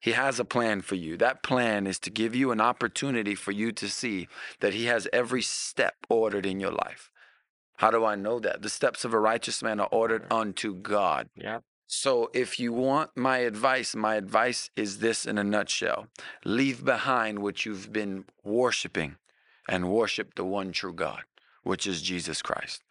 He 0.00 0.12
has 0.12 0.38
a 0.38 0.44
plan 0.44 0.80
for 0.80 0.94
you. 0.94 1.16
That 1.16 1.42
plan 1.42 1.86
is 1.86 1.98
to 2.00 2.10
give 2.10 2.34
you 2.34 2.50
an 2.50 2.60
opportunity 2.60 3.34
for 3.34 3.52
you 3.52 3.72
to 3.72 3.88
see 3.88 4.28
that 4.60 4.74
He 4.74 4.86
has 4.86 5.08
every 5.12 5.42
step 5.42 5.94
ordered 6.08 6.46
in 6.46 6.60
your 6.60 6.72
life. 6.72 7.10
How 7.76 7.90
do 7.90 8.04
I 8.04 8.16
know 8.16 8.40
that? 8.40 8.62
The 8.62 8.68
steps 8.68 9.04
of 9.04 9.14
a 9.14 9.20
righteous 9.20 9.62
man 9.62 9.78
are 9.78 9.88
ordered 9.92 10.26
unto 10.32 10.74
God. 10.74 11.28
Yeah. 11.36 11.60
So, 11.86 12.30
if 12.34 12.60
you 12.60 12.72
want 12.72 13.16
my 13.16 13.38
advice, 13.38 13.94
my 13.96 14.16
advice 14.16 14.68
is 14.76 14.98
this 14.98 15.24
in 15.24 15.38
a 15.38 15.44
nutshell 15.44 16.08
leave 16.44 16.84
behind 16.84 17.38
what 17.38 17.64
you've 17.64 17.92
been 17.92 18.24
worshiping 18.44 19.16
and 19.68 19.90
worship 19.90 20.34
the 20.34 20.44
one 20.44 20.72
true 20.72 20.92
God, 20.92 21.22
which 21.62 21.86
is 21.86 22.02
Jesus 22.02 22.42
Christ. 22.42 22.82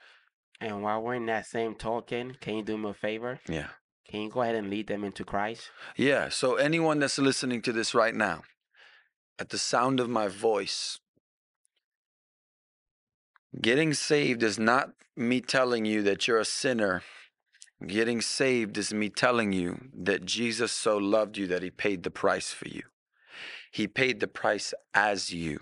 And 0.60 0.82
while 0.82 1.02
we're 1.02 1.16
in 1.16 1.28
that 1.28 1.46
same 1.46 1.76
token, 1.76 2.38
can 2.42 2.56
you 2.58 2.64
do 2.64 2.78
me 2.78 2.90
a 2.90 2.94
favor? 2.94 3.40
Yeah. 3.48 3.68
Can 4.10 4.22
you 4.22 4.30
go 4.30 4.42
ahead 4.42 4.56
and 4.56 4.70
lead 4.70 4.88
them 4.88 5.04
into 5.04 5.24
Christ? 5.24 5.70
Yeah. 5.96 6.30
So, 6.30 6.56
anyone 6.56 7.00
that's 7.00 7.20
listening 7.20 7.62
to 7.64 7.74
this 7.74 7.94
right 7.94 8.16
now, 8.16 8.44
at 9.38 9.50
the 9.50 9.58
sound 9.58 10.00
of 10.00 10.10
my 10.10 10.28
voice, 10.28 11.00
getting 13.62 13.94
saved 13.94 14.44
is 14.44 14.58
not 14.58 14.92
me 15.16 15.42
telling 15.42 15.86
you 15.86 16.04
that 16.04 16.28
you're 16.28 16.40
a 16.40 16.46
sinner. 16.46 17.04
Getting 17.86 18.22
saved 18.22 18.78
is 18.78 18.94
me 18.94 19.10
telling 19.10 19.52
you 19.52 19.90
that 19.94 20.26
Jesus 20.26 20.72
so 20.72 20.98
loved 20.98 21.38
you 21.38 21.46
that 21.48 21.62
he 21.62 21.70
paid 21.70 22.04
the 22.04 22.10
price 22.10 22.52
for 22.52 22.68
you. 22.68 22.84
He 23.72 23.88
paid 23.88 24.20
the 24.20 24.28
price 24.28 24.74
as 24.94 25.32
you. 25.32 25.60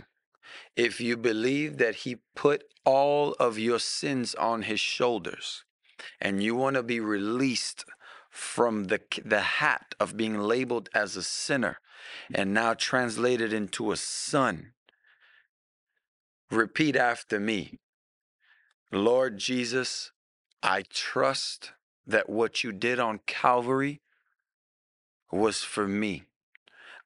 If 0.78 1.02
you 1.02 1.18
believe 1.18 1.78
that 1.78 1.96
he 1.96 2.18
put 2.36 2.64
all 2.86 3.34
of 3.40 3.58
your 3.58 3.80
sins 3.80 4.36
on 4.36 4.62
his 4.62 4.80
shoulders 4.80 5.66
and 6.22 6.42
you 6.42 6.56
want 6.56 6.76
to 6.76 6.84
be 6.84 7.00
released 7.00 7.84
from 8.36 8.86
the, 8.86 9.00
the 9.24 9.40
hat 9.40 9.96
of 10.00 10.18
being 10.18 10.38
labeled 10.38 10.90
as 10.94 11.16
a 11.16 11.24
sinner 11.24 11.80
and 12.34 12.54
now 12.54 12.74
translated 12.74 13.54
into 13.54 13.92
a 13.92 13.96
son, 13.96 14.74
repeat 16.52 16.96
after 16.96 17.40
me 17.40 17.80
Lord 18.92 19.38
Jesus, 19.38 20.12
I 20.62 20.84
trust 20.84 21.72
that 22.06 22.30
what 22.30 22.64
you 22.64 22.72
did 22.72 23.00
on 23.00 23.20
Calvary 23.26 24.02
was 25.32 25.64
for 25.64 25.88
me. 25.88 26.24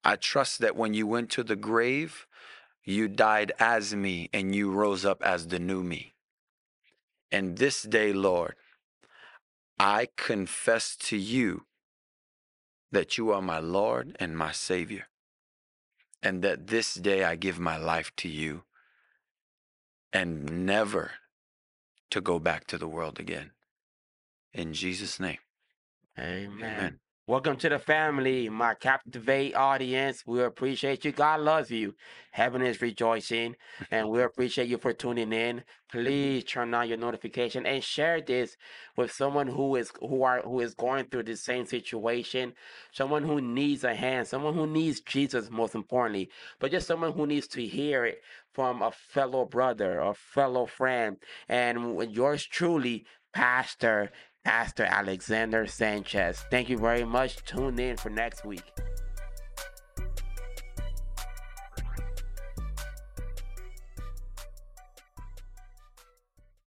I 0.04 0.16
trust 0.16 0.60
that 0.60 0.76
when 0.76 0.94
you 0.94 1.06
went 1.06 1.30
to 1.30 1.42
the 1.42 1.56
grave, 1.56 2.26
you 2.84 3.08
died 3.08 3.52
as 3.58 3.94
me 3.94 4.30
and 4.32 4.54
you 4.54 4.70
rose 4.70 5.04
up 5.04 5.22
as 5.22 5.48
the 5.48 5.58
new 5.58 5.82
me. 5.82 6.14
And 7.32 7.58
this 7.58 7.82
day, 7.82 8.12
Lord, 8.12 8.54
I 9.82 10.08
confess 10.18 10.94
to 11.08 11.16
you 11.16 11.64
that 12.92 13.16
you 13.16 13.30
are 13.30 13.40
my 13.40 13.60
Lord 13.60 14.14
and 14.20 14.36
my 14.36 14.52
Savior, 14.52 15.06
and 16.22 16.42
that 16.42 16.66
this 16.66 16.92
day 16.96 17.24
I 17.24 17.34
give 17.34 17.58
my 17.58 17.78
life 17.78 18.14
to 18.16 18.28
you 18.28 18.64
and 20.12 20.66
never 20.66 21.12
to 22.10 22.20
go 22.20 22.38
back 22.38 22.66
to 22.66 22.76
the 22.76 22.88
world 22.88 23.18
again. 23.18 23.52
In 24.52 24.74
Jesus' 24.74 25.18
name. 25.18 25.38
Amen. 26.18 26.60
Amen. 26.60 26.98
Welcome 27.30 27.58
to 27.58 27.68
the 27.68 27.78
family, 27.78 28.48
my 28.48 28.74
Captivate 28.74 29.54
audience. 29.54 30.24
We 30.26 30.42
appreciate 30.42 31.04
you. 31.04 31.12
God 31.12 31.38
loves 31.38 31.70
you. 31.70 31.94
Heaven 32.32 32.60
is 32.60 32.82
rejoicing, 32.82 33.54
and 33.92 34.10
we 34.10 34.20
appreciate 34.20 34.66
you 34.66 34.78
for 34.78 34.92
tuning 34.92 35.32
in. 35.32 35.62
Please 35.92 36.42
turn 36.42 36.74
on 36.74 36.88
your 36.88 36.98
notification 36.98 37.66
and 37.66 37.84
share 37.84 38.20
this 38.20 38.56
with 38.96 39.12
someone 39.12 39.46
who 39.46 39.76
is 39.76 39.92
who 40.00 40.24
are 40.24 40.42
who 40.42 40.58
is 40.58 40.74
going 40.74 41.04
through 41.04 41.22
the 41.22 41.36
same 41.36 41.66
situation, 41.66 42.52
someone 42.90 43.22
who 43.22 43.40
needs 43.40 43.84
a 43.84 43.94
hand, 43.94 44.26
someone 44.26 44.54
who 44.54 44.66
needs 44.66 45.00
Jesus 45.00 45.52
most 45.52 45.76
importantly, 45.76 46.30
but 46.58 46.72
just 46.72 46.88
someone 46.88 47.12
who 47.12 47.28
needs 47.28 47.46
to 47.46 47.64
hear 47.64 48.04
it 48.06 48.22
from 48.52 48.82
a 48.82 48.90
fellow 48.90 49.44
brother, 49.44 50.00
a 50.00 50.14
fellow 50.14 50.66
friend, 50.66 51.16
and 51.48 52.12
yours 52.12 52.44
truly, 52.44 53.06
Pastor 53.32 54.10
Pastor 54.44 54.84
Alexander 54.84 55.66
Sanchez. 55.66 56.44
Thank 56.50 56.68
you 56.68 56.78
very 56.78 57.04
much. 57.04 57.44
Tune 57.44 57.78
in 57.78 57.96
for 57.96 58.10
next 58.10 58.44
week. 58.44 58.62